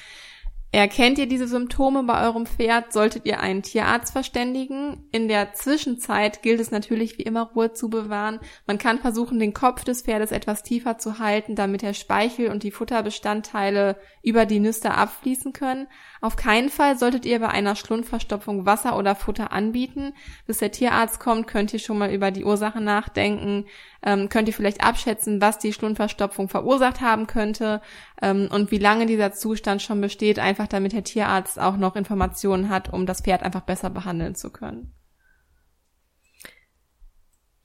Erkennt 0.72 1.18
ihr 1.18 1.28
diese 1.28 1.48
Symptome 1.48 2.04
bei 2.04 2.26
eurem 2.28 2.46
Pferd, 2.46 2.92
solltet 2.92 3.26
ihr 3.26 3.40
einen 3.40 3.64
Tierarzt 3.64 4.12
verständigen. 4.12 5.08
In 5.14 5.30
der 5.30 5.54
Zwischenzeit 5.54 6.42
gilt 6.42 6.60
es 6.60 6.70
natürlich 6.70 7.18
wie 7.18 7.24
immer 7.24 7.52
Ruhe 7.56 7.72
zu 7.72 7.90
bewahren. 7.90 8.42
Man 8.68 8.78
kann 8.78 9.00
versuchen, 9.00 9.40
den 9.40 9.54
Kopf 9.54 9.86
des 9.86 10.02
Pferdes 10.02 10.32
etwas 10.32 10.64
tiefer 10.64 10.98
zu 10.98 11.20
halten, 11.20 11.56
damit 11.56 11.82
der 11.82 11.94
Speichel 11.94 12.50
und 12.50 12.64
die 12.64 12.72
Futterbestandteile 12.72 13.96
über 14.22 14.46
die 14.46 14.60
Nüster 14.60 14.98
abfließen 14.98 15.54
können. 15.54 15.88
Auf 16.20 16.36
keinen 16.36 16.70
Fall 16.70 16.98
solltet 16.98 17.26
ihr 17.26 17.40
bei 17.40 17.48
einer 17.48 17.78
Schlundverstopfung 17.78 18.66
Wasser 18.66 18.98
oder 18.98 19.16
Futter 19.16 19.54
anbieten. 19.54 20.14
Bis 20.46 20.58
der 20.58 20.72
Tierarzt 20.72 21.22
kommt, 21.22 21.48
könnt 21.48 21.72
ihr 21.72 21.80
schon 21.80 21.98
mal 21.98 22.12
über 22.12 22.32
die 22.32 22.44
Ursache 22.44 22.82
nachdenken. 22.82 23.66
Ähm, 24.06 24.30
könnt 24.30 24.48
ihr 24.48 24.54
vielleicht 24.54 24.84
abschätzen, 24.84 25.42
was 25.42 25.58
die 25.58 25.74
Schlundverstopfung 25.74 26.48
verursacht 26.48 27.02
haben 27.02 27.28
könnte 27.28 27.82
ähm, 28.22 28.48
und 28.52 28.72
wie 28.72 28.78
lange 28.78 29.08
dieser 29.08 29.34
Zustand 29.34 29.82
schon 29.82 30.00
besteht, 30.00 30.40
einfach 30.40 30.68
damit 30.68 30.94
der 30.94 31.04
Tierarzt 31.04 31.60
auch 31.60 31.76
noch 31.76 31.96
Informationen 31.96 32.70
hat, 32.70 32.94
um 32.94 33.06
das 33.06 33.22
Pferd 33.22 33.44
einfach 33.44 33.62
besser 33.62 33.90
behandeln 33.90 34.36
zu 34.36 34.52
können. 34.52 34.94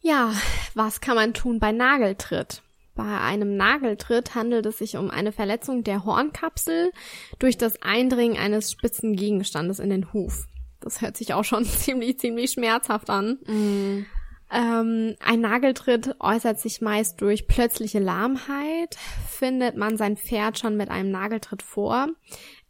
Ja, 0.01 0.33
was 0.75 1.01
kann 1.01 1.15
man 1.15 1.35
tun 1.35 1.61
bei 1.61 1.73
Nageltritt? 1.73 2.63
Bei 2.95 3.21
einem 3.21 3.57
Nageltritt 3.57 4.35
handelt 4.35 4.67
es 4.67 4.79
sich 4.79 4.97
um 4.97 5.11
eine 5.11 5.33
Verletzung 5.33 5.85
der 5.85 6.05
Hornkapsel 6.05 6.91
durch 7.39 7.57
das 7.57 7.81
Eindringen 7.83 8.39
eines 8.39 8.73
spitzen 8.73 9.15
Gegenstandes 9.15 9.79
in 9.79 9.91
den 9.91 10.13
Huf. 10.13 10.47
Das 10.81 11.01
hört 11.01 11.17
sich 11.17 11.35
auch 11.35 11.45
schon 11.45 11.65
ziemlich, 11.67 12.19
ziemlich 12.19 12.53
schmerzhaft 12.53 13.11
an. 13.11 13.39
Mm. 13.47 14.07
Ähm, 14.53 15.15
ein 15.21 15.41
Nageltritt 15.41 16.17
äußert 16.19 16.59
sich 16.59 16.81
meist 16.81 17.21
durch 17.21 17.47
plötzliche 17.47 18.01
Lahmheit. 18.01 18.97
Findet 19.29 19.77
man 19.77 19.97
sein 19.97 20.17
Pferd 20.17 20.59
schon 20.59 20.77
mit 20.77 20.91
einem 20.91 21.13
Nageltritt 21.13 21.63
vor, 21.63 22.09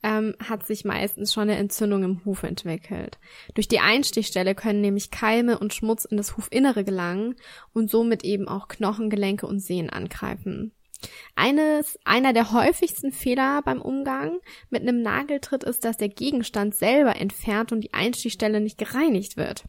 ähm, 0.03 0.35
hat 0.47 0.67
sich 0.67 0.85
meistens 0.85 1.33
schon 1.33 1.45
eine 1.45 1.57
Entzündung 1.57 2.05
im 2.05 2.25
Huf 2.25 2.43
entwickelt. 2.43 3.19
Durch 3.55 3.67
die 3.67 3.81
Einstichstelle 3.81 4.55
können 4.55 4.83
nämlich 4.83 5.11
Keime 5.11 5.59
und 5.59 5.73
Schmutz 5.73 6.05
in 6.05 6.19
das 6.19 6.37
Hufinnere 6.37 6.85
gelangen 6.85 7.37
und 7.73 7.91
somit 7.91 8.25
eben 8.25 8.47
auch 8.47 8.69
Knochen, 8.69 9.09
Gelenke 9.09 9.47
und 9.47 9.61
Sehnen 9.61 9.89
angreifen. 9.89 10.73
Eines, 11.35 11.99
einer 12.05 12.35
der 12.35 12.53
häufigsten 12.53 13.11
Fehler 13.11 13.63
beim 13.63 13.81
Umgang 13.81 14.39
mit 14.69 14.83
einem 14.83 15.01
Nageltritt 15.01 15.65
ist, 15.65 15.87
dass 15.87 15.97
der 15.97 16.11
Gegenstand 16.11 16.75
selber 16.75 17.17
entfernt 17.17 17.73
und 17.73 17.81
die 17.81 17.95
Einstichstelle 17.95 18.61
nicht 18.61 18.77
gereinigt 18.77 19.39
wird. 19.39 19.65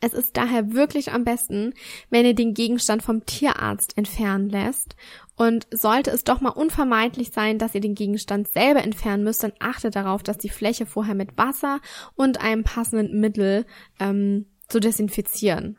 Es 0.00 0.12
ist 0.12 0.36
daher 0.36 0.72
wirklich 0.72 1.12
am 1.12 1.24
besten, 1.24 1.72
wenn 2.10 2.26
ihr 2.26 2.34
den 2.34 2.54
Gegenstand 2.54 3.02
vom 3.02 3.24
Tierarzt 3.24 3.96
entfernen 3.96 4.48
lässt. 4.48 4.96
Und 5.36 5.66
sollte 5.70 6.10
es 6.10 6.24
doch 6.24 6.40
mal 6.40 6.50
unvermeidlich 6.50 7.30
sein, 7.30 7.58
dass 7.58 7.74
ihr 7.74 7.80
den 7.80 7.94
Gegenstand 7.94 8.48
selber 8.48 8.82
entfernen 8.82 9.22
müsst, 9.22 9.42
dann 9.42 9.52
achtet 9.58 9.94
darauf, 9.94 10.22
dass 10.22 10.38
die 10.38 10.48
Fläche 10.48 10.86
vorher 10.86 11.14
mit 11.14 11.36
Wasser 11.36 11.80
und 12.14 12.40
einem 12.40 12.64
passenden 12.64 13.20
Mittel 13.20 13.66
ähm, 14.00 14.46
zu 14.68 14.80
desinfizieren. 14.80 15.78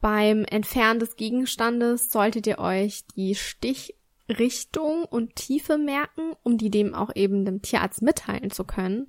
Beim 0.00 0.44
Entfernen 0.44 1.00
des 1.00 1.16
Gegenstandes 1.16 2.10
solltet 2.10 2.46
ihr 2.46 2.58
euch 2.58 3.04
die 3.16 3.34
Stich 3.34 3.94
Richtung 4.32 5.04
und 5.04 5.36
Tiefe 5.36 5.78
merken, 5.78 6.32
um 6.42 6.58
die 6.58 6.70
dem 6.70 6.94
auch 6.94 7.10
eben 7.14 7.44
dem 7.44 7.62
Tierarzt 7.62 8.02
mitteilen 8.02 8.50
zu 8.50 8.64
können. 8.64 9.08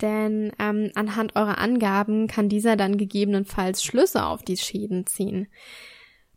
Denn 0.00 0.52
ähm, 0.58 0.90
anhand 0.94 1.36
eurer 1.36 1.58
Angaben 1.58 2.26
kann 2.28 2.48
dieser 2.48 2.76
dann 2.76 2.96
gegebenenfalls 2.96 3.82
Schlüsse 3.82 4.24
auf 4.24 4.42
die 4.42 4.56
Schäden 4.56 5.06
ziehen. 5.06 5.48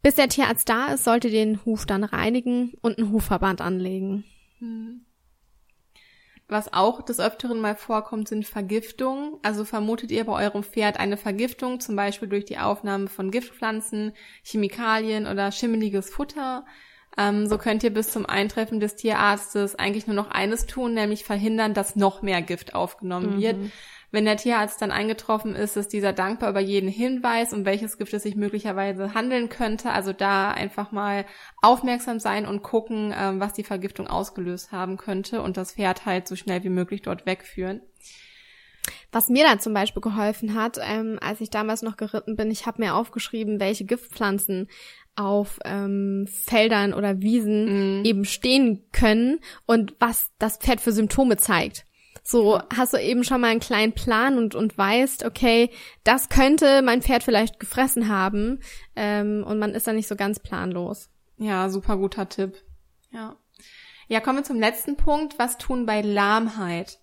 Bis 0.02 0.16
der 0.16 0.30
Tierarzt 0.30 0.68
da 0.68 0.94
ist, 0.94 1.04
solltet 1.04 1.32
ihr 1.32 1.46
den 1.46 1.66
Huf 1.66 1.86
dann 1.86 2.04
reinigen 2.04 2.74
und 2.82 2.98
einen 2.98 3.12
Hufverband 3.12 3.62
anlegen. 3.62 4.24
Hm. 4.60 5.06
Was 6.52 6.74
auch 6.74 7.02
des 7.02 7.22
Öfteren 7.22 7.62
mal 7.62 7.78
vorkommt, 7.78 8.28
sind 8.28 8.46
Vergiftungen. 8.46 9.38
Also 9.42 9.64
vermutet 9.64 10.12
ihr 10.12 10.26
bei 10.26 10.46
eurem 10.46 10.64
Pferd 10.64 11.00
eine 11.00 11.16
Vergiftung, 11.16 11.80
zum 11.80 11.96
Beispiel 11.96 12.28
durch 12.28 12.44
die 12.44 12.58
Aufnahme 12.58 13.08
von 13.08 13.32
Giftpflanzen, 13.32 14.12
Chemikalien 14.44 15.28
oder 15.28 15.54
schimmeliges 15.54 16.10
Futter. 16.10 16.66
Ähm, 17.18 17.48
so 17.48 17.58
könnt 17.58 17.84
ihr 17.84 17.94
bis 17.94 18.12
zum 18.12 18.26
Eintreffen 18.26 18.80
des 18.80 18.96
Tierarztes 18.96 19.76
eigentlich 19.76 20.08
nur 20.08 20.16
noch 20.16 20.32
eines 20.32 20.66
tun, 20.66 20.94
nämlich 20.94 21.24
verhindern, 21.26 21.74
dass 21.74 21.96
noch 21.96 22.22
mehr 22.22 22.42
Gift 22.42 22.74
aufgenommen 22.74 23.38
mhm. 23.38 23.42
wird. 23.42 23.58
Wenn 24.14 24.26
der 24.26 24.36
Tierarzt 24.36 24.82
dann 24.82 24.92
eingetroffen 24.92 25.56
ist, 25.56 25.78
ist 25.78 25.94
dieser 25.94 26.12
dankbar 26.12 26.50
über 26.50 26.60
jeden 26.60 26.90
Hinweis, 26.90 27.54
um 27.54 27.64
welches 27.64 27.98
Gift 27.98 28.14
es 28.14 28.24
sich 28.24 28.36
möglicherweise 28.36 29.14
handeln 29.14 29.48
könnte. 29.48 29.92
Also 29.92 30.12
da 30.12 30.52
einfach 30.52 30.92
mal 30.92 31.26
aufmerksam 31.62 32.20
sein 32.20 32.46
und 32.46 32.62
gucken, 32.62 33.14
ähm, 33.18 33.40
was 33.40 33.54
die 33.54 33.64
Vergiftung 33.64 34.08
ausgelöst 34.08 34.74
haben 34.74 34.98
könnte 34.98 35.42
und 35.42 35.56
das 35.56 35.74
Pferd 35.74 36.06
halt 36.06 36.28
so 36.28 36.36
schnell 36.36 36.64
wie 36.64 36.70
möglich 36.70 37.02
dort 37.02 37.26
wegführen. 37.26 37.82
Was 39.12 39.28
mir 39.28 39.44
dann 39.46 39.60
zum 39.60 39.74
Beispiel 39.74 40.02
geholfen 40.02 40.56
hat, 40.56 40.80
ähm, 40.82 41.20
als 41.22 41.42
ich 41.42 41.50
damals 41.50 41.82
noch 41.82 41.98
geritten 41.98 42.36
bin, 42.36 42.50
ich 42.50 42.66
habe 42.66 42.82
mir 42.82 42.96
aufgeschrieben, 42.96 43.60
welche 43.60 43.86
Giftpflanzen 43.86 44.70
auf 45.16 45.60
ähm, 45.66 46.28
Feldern 46.28 46.94
oder 46.94 47.22
Wiesen 47.22 48.00
mhm. 48.00 48.06
eben 48.06 48.26
stehen 48.26 48.84
können 48.92 49.40
und 49.66 49.96
was 50.00 50.32
das 50.40 50.58
Pferd 50.58 50.82
für 50.82 50.92
Symptome 50.92 51.38
zeigt. 51.38 51.86
So 52.24 52.62
hast 52.74 52.94
du 52.94 52.98
eben 52.98 53.24
schon 53.24 53.42
mal 53.42 53.48
einen 53.48 53.60
kleinen 53.60 53.94
Plan 53.94 54.38
und, 54.38 54.54
und 54.56 54.78
weißt, 54.78 55.26
okay, 55.26 55.72
das 56.04 56.30
könnte 56.30 56.82
mein 56.82 57.02
Pferd 57.02 57.24
vielleicht 57.24 57.60
gefressen 57.60 58.08
haben 58.08 58.60
ähm, 58.96 59.44
und 59.46 59.60
man 59.60 59.74
ist 59.74 59.88
da 59.88 59.94
nicht 59.94 60.08
so 60.08 60.16
ganz 60.16 60.40
planlos. 60.40 61.10
Ja, 61.38 61.70
super 61.70 61.98
guter 61.98 62.30
Tipp. 62.30 62.64
Ja. 63.12 63.36
Ja, 64.08 64.20
kommen 64.20 64.40
wir 64.40 64.44
zum 64.44 64.60
letzten 64.60 64.98
Punkt. 64.98 65.40
Was 65.40 65.58
tun 65.58 65.86
bei 65.86 66.02
Lahmheit? 66.02 67.00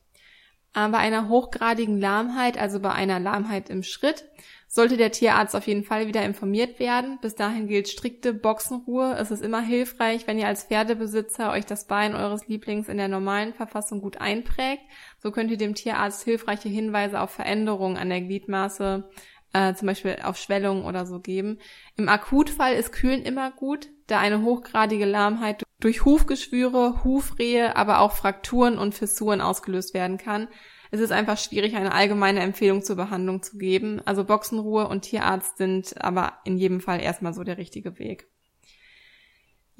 Äh, 0.74 0.88
bei 0.88 0.98
einer 0.98 1.28
hochgradigen 1.28 1.98
Lahmheit, 1.98 2.58
also 2.58 2.80
bei 2.80 2.92
einer 2.92 3.18
Lahmheit 3.18 3.70
im 3.70 3.82
Schritt, 3.82 4.24
sollte 4.70 4.98
der 4.98 5.10
Tierarzt 5.10 5.56
auf 5.56 5.66
jeden 5.66 5.82
Fall 5.82 6.06
wieder 6.06 6.22
informiert 6.22 6.78
werden. 6.78 7.18
Bis 7.22 7.34
dahin 7.34 7.66
gilt 7.66 7.88
strikte 7.88 8.34
Boxenruhe. 8.34 9.16
Es 9.18 9.30
ist 9.30 9.42
immer 9.42 9.62
hilfreich, 9.62 10.26
wenn 10.26 10.38
ihr 10.38 10.46
als 10.46 10.64
Pferdebesitzer 10.64 11.50
euch 11.50 11.64
das 11.64 11.86
Bein 11.86 12.14
eures 12.14 12.46
Lieblings 12.48 12.88
in 12.88 12.98
der 12.98 13.08
normalen 13.08 13.54
Verfassung 13.54 14.02
gut 14.02 14.18
einprägt. 14.18 14.82
So 15.22 15.30
könnt 15.30 15.50
ihr 15.50 15.56
dem 15.56 15.74
Tierarzt 15.74 16.22
hilfreiche 16.22 16.68
Hinweise 16.68 17.20
auf 17.20 17.30
Veränderungen 17.30 17.96
an 17.96 18.10
der 18.10 18.20
Gliedmaße, 18.20 19.08
äh, 19.54 19.72
zum 19.72 19.86
Beispiel 19.86 20.18
auf 20.22 20.36
Schwellungen 20.36 20.84
oder 20.84 21.06
so 21.06 21.18
geben. 21.18 21.58
Im 21.96 22.10
Akutfall 22.10 22.74
ist 22.74 22.92
Kühlen 22.92 23.22
immer 23.22 23.50
gut, 23.50 23.88
da 24.06 24.20
eine 24.20 24.42
hochgradige 24.42 25.06
Lahmheit 25.06 25.62
durch 25.80 26.04
Hufgeschwüre, 26.04 27.04
Hufrehe, 27.04 27.74
aber 27.74 28.00
auch 28.00 28.12
Frakturen 28.12 28.76
und 28.76 28.94
Fissuren 28.94 29.40
ausgelöst 29.40 29.94
werden 29.94 30.18
kann 30.18 30.48
es 30.90 31.00
ist 31.00 31.12
einfach 31.12 31.38
schwierig, 31.38 31.76
eine 31.76 31.92
allgemeine 31.92 32.40
Empfehlung 32.40 32.82
zur 32.82 32.96
Behandlung 32.96 33.42
zu 33.42 33.58
geben. 33.58 34.00
Also 34.04 34.24
Boxenruhe 34.24 34.88
und 34.88 35.02
Tierarzt 35.02 35.58
sind 35.58 36.02
aber 36.02 36.38
in 36.44 36.56
jedem 36.56 36.80
Fall 36.80 37.00
erstmal 37.00 37.34
so 37.34 37.44
der 37.44 37.58
richtige 37.58 37.98
Weg. 37.98 38.26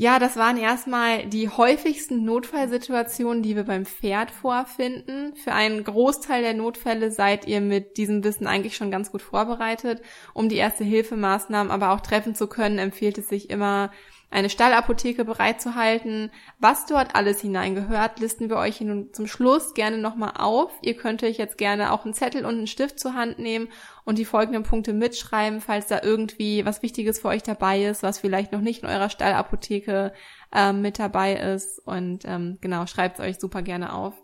Ja, 0.00 0.20
das 0.20 0.36
waren 0.36 0.58
erstmal 0.58 1.26
die 1.26 1.48
häufigsten 1.48 2.24
Notfallsituationen, 2.24 3.42
die 3.42 3.56
wir 3.56 3.64
beim 3.64 3.84
Pferd 3.84 4.30
vorfinden. 4.30 5.34
Für 5.34 5.52
einen 5.54 5.82
Großteil 5.82 6.40
der 6.40 6.54
Notfälle 6.54 7.10
seid 7.10 7.48
ihr 7.48 7.60
mit 7.60 7.96
diesem 7.96 8.22
Wissen 8.22 8.46
eigentlich 8.46 8.76
schon 8.76 8.92
ganz 8.92 9.10
gut 9.10 9.22
vorbereitet. 9.22 10.00
Um 10.34 10.48
die 10.48 10.54
erste 10.54 10.84
Hilfemaßnahmen 10.84 11.72
aber 11.72 11.90
auch 11.90 12.00
treffen 12.00 12.36
zu 12.36 12.46
können, 12.46 12.78
empfiehlt 12.78 13.18
es 13.18 13.28
sich 13.28 13.50
immer, 13.50 13.90
eine 14.30 14.50
Stallapotheke 14.50 15.24
bereitzuhalten. 15.24 16.30
Was 16.58 16.86
dort 16.86 17.14
alles 17.14 17.40
hineingehört, 17.40 18.20
listen 18.20 18.50
wir 18.50 18.56
euch 18.56 18.80
nun 18.80 19.12
zum 19.12 19.26
Schluss 19.26 19.74
gerne 19.74 19.98
nochmal 19.98 20.32
auf. 20.36 20.70
Ihr 20.82 20.94
könnt 20.94 21.22
euch 21.22 21.38
jetzt 21.38 21.56
gerne 21.56 21.92
auch 21.92 22.04
einen 22.04 22.14
Zettel 22.14 22.44
und 22.44 22.56
einen 22.56 22.66
Stift 22.66 23.00
zur 23.00 23.14
Hand 23.14 23.38
nehmen 23.38 23.68
und 24.04 24.18
die 24.18 24.26
folgenden 24.26 24.64
Punkte 24.64 24.92
mitschreiben, 24.92 25.60
falls 25.60 25.86
da 25.86 26.00
irgendwie 26.02 26.64
was 26.66 26.82
Wichtiges 26.82 27.20
für 27.20 27.28
euch 27.28 27.42
dabei 27.42 27.84
ist, 27.84 28.02
was 28.02 28.18
vielleicht 28.18 28.52
noch 28.52 28.60
nicht 28.60 28.82
in 28.82 28.88
eurer 28.88 29.08
Stallapotheke 29.08 30.12
ähm, 30.52 30.82
mit 30.82 30.98
dabei 30.98 31.34
ist. 31.34 31.78
Und 31.86 32.24
ähm, 32.26 32.58
genau, 32.60 32.86
schreibt 32.86 33.18
es 33.18 33.24
euch 33.24 33.38
super 33.38 33.62
gerne 33.62 33.94
auf. 33.94 34.14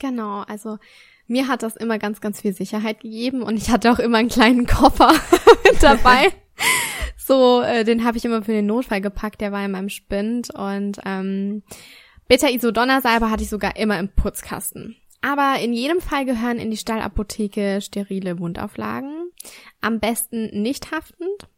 Genau, 0.00 0.42
also 0.42 0.78
mir 1.26 1.46
hat 1.46 1.62
das 1.62 1.76
immer 1.76 1.98
ganz, 1.98 2.20
ganz 2.20 2.40
viel 2.40 2.52
Sicherheit 2.52 3.00
gegeben 3.00 3.42
und 3.42 3.56
ich 3.56 3.70
hatte 3.70 3.92
auch 3.92 3.98
immer 3.98 4.18
einen 4.18 4.28
kleinen 4.28 4.66
Koffer 4.66 5.12
mit 5.64 5.82
dabei. 5.82 6.32
So, 7.28 7.60
äh, 7.60 7.84
den 7.84 8.04
habe 8.04 8.16
ich 8.16 8.24
immer 8.24 8.42
für 8.42 8.52
den 8.52 8.64
Notfall 8.64 9.02
gepackt, 9.02 9.42
der 9.42 9.52
war 9.52 9.62
in 9.62 9.72
meinem 9.72 9.90
Spind. 9.90 10.48
Und 10.48 10.98
ähm, 11.04 11.62
Beta-Isodonna-Salbe 12.26 13.30
hatte 13.30 13.42
ich 13.42 13.50
sogar 13.50 13.76
immer 13.76 13.98
im 13.98 14.08
Putzkasten. 14.08 14.96
Aber 15.20 15.56
in 15.60 15.74
jedem 15.74 16.00
Fall 16.00 16.24
gehören 16.24 16.58
in 16.58 16.70
die 16.70 16.78
Stallapotheke 16.78 17.82
sterile 17.82 18.38
Wundauflagen. 18.38 19.30
Am 19.82 20.00
besten 20.00 20.62
nicht 20.62 20.90
haftend. 20.90 21.48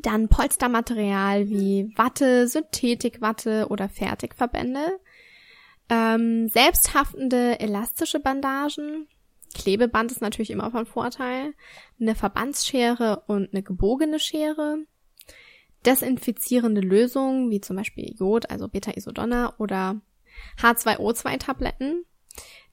Dann 0.00 0.28
Polstermaterial 0.28 1.50
wie 1.50 1.92
Watte, 1.96 2.48
Synthetikwatte 2.48 3.66
oder 3.68 3.90
Fertigverbände. 3.90 5.00
Ähm, 5.90 6.48
selbsthaftende 6.48 7.60
elastische 7.60 8.20
Bandagen. 8.20 9.06
Klebeband 9.54 10.12
ist 10.12 10.20
natürlich 10.20 10.50
immer 10.50 10.70
von 10.70 10.86
Vorteil. 10.86 11.54
Eine 12.00 12.14
Verbandsschere 12.14 13.22
und 13.26 13.52
eine 13.52 13.62
gebogene 13.62 14.18
Schere. 14.18 14.78
Desinfizierende 15.86 16.80
Lösungen 16.80 17.50
wie 17.50 17.60
zum 17.60 17.76
Beispiel 17.76 18.14
Jod, 18.18 18.50
also 18.50 18.68
Beta-Isodonna 18.68 19.54
oder 19.58 20.00
H2O2-Tabletten. 20.60 22.04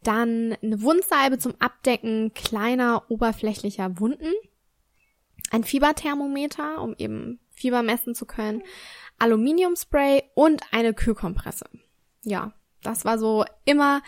Dann 0.03 0.55
eine 0.61 0.81
Wundsalbe 0.81 1.37
zum 1.37 1.55
Abdecken 1.59 2.33
kleiner 2.33 3.03
oberflächlicher 3.09 3.99
Wunden. 3.99 4.33
Ein 5.51 5.63
Fieberthermometer, 5.63 6.81
um 6.81 6.95
eben 6.97 7.39
Fieber 7.51 7.83
messen 7.83 8.15
zu 8.15 8.25
können. 8.25 8.63
Aluminiumspray 9.17 10.23
und 10.33 10.61
eine 10.71 10.93
Kühlkompresse. 10.93 11.65
Ja, 12.23 12.53
das 12.81 13.05
war 13.05 13.17
so 13.17 13.45
immer 13.63 14.01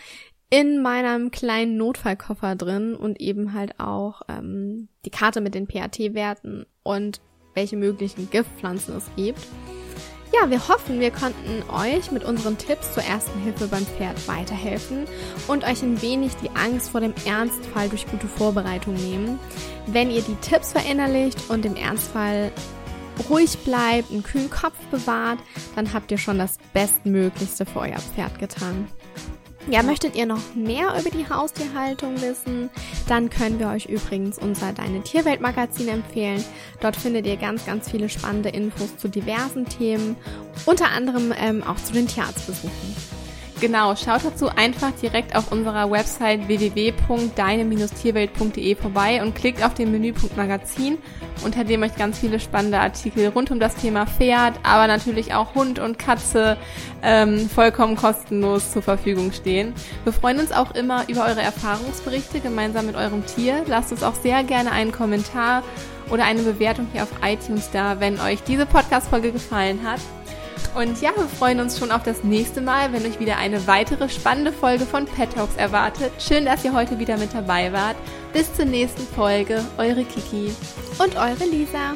in 0.50 0.82
meinem 0.82 1.30
kleinen 1.30 1.76
Notfallkoffer 1.76 2.56
drin 2.56 2.94
und 2.94 3.20
eben 3.20 3.52
halt 3.52 3.78
auch 3.78 4.22
ähm, 4.28 4.88
die 5.04 5.10
Karte 5.10 5.40
mit 5.40 5.54
den 5.54 5.66
PAT-Werten 5.66 6.66
und 6.82 7.20
welche 7.54 7.76
möglichen 7.76 8.30
Giftpflanzen 8.30 8.96
es 8.96 9.04
gibt. 9.16 9.40
Ja, 10.32 10.50
wir 10.50 10.68
hoffen, 10.68 11.00
wir 11.00 11.10
konnten 11.10 11.62
euch 11.70 12.12
mit 12.12 12.22
unseren 12.22 12.58
Tipps 12.58 12.92
zur 12.92 13.02
ersten 13.02 13.40
Hilfe 13.40 13.66
beim 13.66 13.84
Pferd 13.84 14.28
weiterhelfen 14.28 15.06
und 15.48 15.64
euch 15.64 15.82
ein 15.82 16.00
wenig 16.02 16.32
die 16.42 16.50
Angst 16.50 16.90
vor 16.90 17.00
dem 17.00 17.14
Ernstfall 17.26 17.88
durch 17.88 18.06
gute 18.06 18.26
Vorbereitung 18.26 18.94
nehmen. 18.94 19.38
Wenn 19.86 20.10
ihr 20.10 20.22
die 20.22 20.36
Tipps 20.36 20.72
verinnerlicht 20.72 21.48
und 21.48 21.64
im 21.64 21.76
Ernstfall 21.76 22.52
ruhig 23.28 23.58
bleibt, 23.64 24.10
einen 24.10 24.22
kühlen 24.22 24.50
Kopf 24.50 24.78
bewahrt, 24.90 25.38
dann 25.74 25.92
habt 25.92 26.10
ihr 26.10 26.18
schon 26.18 26.38
das 26.38 26.58
Bestmöglichste 26.72 27.64
für 27.66 27.80
euer 27.80 27.98
Pferd 27.98 28.38
getan. 28.38 28.86
Ja, 29.70 29.82
möchtet 29.82 30.16
ihr 30.16 30.24
noch 30.24 30.54
mehr 30.54 30.98
über 30.98 31.10
die 31.10 31.28
Haustierhaltung 31.28 32.22
wissen? 32.22 32.70
Dann 33.06 33.28
können 33.28 33.58
wir 33.58 33.68
euch 33.68 33.84
übrigens 33.84 34.38
unser 34.38 34.72
Deine 34.72 35.02
Tierwelt 35.02 35.42
Magazin 35.42 35.88
empfehlen. 35.88 36.42
Dort 36.80 36.96
findet 36.96 37.26
ihr 37.26 37.36
ganz, 37.36 37.66
ganz 37.66 37.90
viele 37.90 38.08
spannende 38.08 38.48
Infos 38.48 38.96
zu 38.96 39.08
diversen 39.08 39.66
Themen, 39.66 40.16
unter 40.64 40.90
anderem 40.90 41.34
ähm, 41.38 41.62
auch 41.62 41.76
zu 41.76 41.92
den 41.92 42.08
Tierarztbesuchen. 42.08 43.17
Genau, 43.60 43.96
schaut 43.96 44.24
dazu 44.24 44.48
einfach 44.50 44.92
direkt 45.02 45.34
auf 45.34 45.50
unserer 45.50 45.90
Website 45.90 46.46
www.deine-tierwelt.de 46.46 48.76
vorbei 48.76 49.20
und 49.20 49.34
klickt 49.34 49.64
auf 49.64 49.74
den 49.74 49.90
Menüpunkt 49.90 50.36
Magazin, 50.36 50.98
unter 51.44 51.64
dem 51.64 51.82
euch 51.82 51.96
ganz 51.96 52.20
viele 52.20 52.38
spannende 52.38 52.78
Artikel 52.78 53.26
rund 53.26 53.50
um 53.50 53.58
das 53.58 53.74
Thema 53.74 54.06
Pferd, 54.06 54.60
aber 54.62 54.86
natürlich 54.86 55.34
auch 55.34 55.56
Hund 55.56 55.80
und 55.80 55.98
Katze 55.98 56.56
ähm, 57.02 57.50
vollkommen 57.50 57.96
kostenlos 57.96 58.70
zur 58.70 58.82
Verfügung 58.82 59.32
stehen. 59.32 59.74
Wir 60.04 60.12
freuen 60.12 60.38
uns 60.38 60.52
auch 60.52 60.76
immer 60.76 61.08
über 61.08 61.26
eure 61.26 61.42
Erfahrungsberichte 61.42 62.38
gemeinsam 62.38 62.86
mit 62.86 62.94
eurem 62.94 63.26
Tier. 63.26 63.64
Lasst 63.66 63.90
uns 63.90 64.04
auch 64.04 64.14
sehr 64.14 64.44
gerne 64.44 64.70
einen 64.70 64.92
Kommentar 64.92 65.64
oder 66.10 66.26
eine 66.26 66.42
Bewertung 66.42 66.86
hier 66.92 67.02
auf 67.02 67.10
iTunes 67.24 67.70
da, 67.72 67.98
wenn 67.98 68.20
euch 68.20 68.40
diese 68.44 68.66
Podcast-Folge 68.66 69.32
gefallen 69.32 69.80
hat. 69.84 69.98
Und 70.74 71.00
ja, 71.00 71.10
wir 71.16 71.26
freuen 71.26 71.60
uns 71.60 71.78
schon 71.78 71.90
auf 71.90 72.02
das 72.02 72.24
nächste 72.24 72.60
Mal, 72.60 72.92
wenn 72.92 73.04
euch 73.04 73.18
wieder 73.20 73.36
eine 73.38 73.66
weitere 73.66 74.08
spannende 74.08 74.52
Folge 74.52 74.86
von 74.86 75.06
Pet 75.06 75.34
Talks 75.34 75.56
erwartet. 75.56 76.12
Schön, 76.18 76.44
dass 76.44 76.64
ihr 76.64 76.72
heute 76.72 76.98
wieder 76.98 77.16
mit 77.16 77.34
dabei 77.34 77.72
wart. 77.72 77.96
Bis 78.32 78.52
zur 78.54 78.66
nächsten 78.66 79.02
Folge, 79.14 79.64
eure 79.78 80.04
Kiki 80.04 80.52
und 80.98 81.16
eure 81.16 81.44
Lisa. 81.50 81.94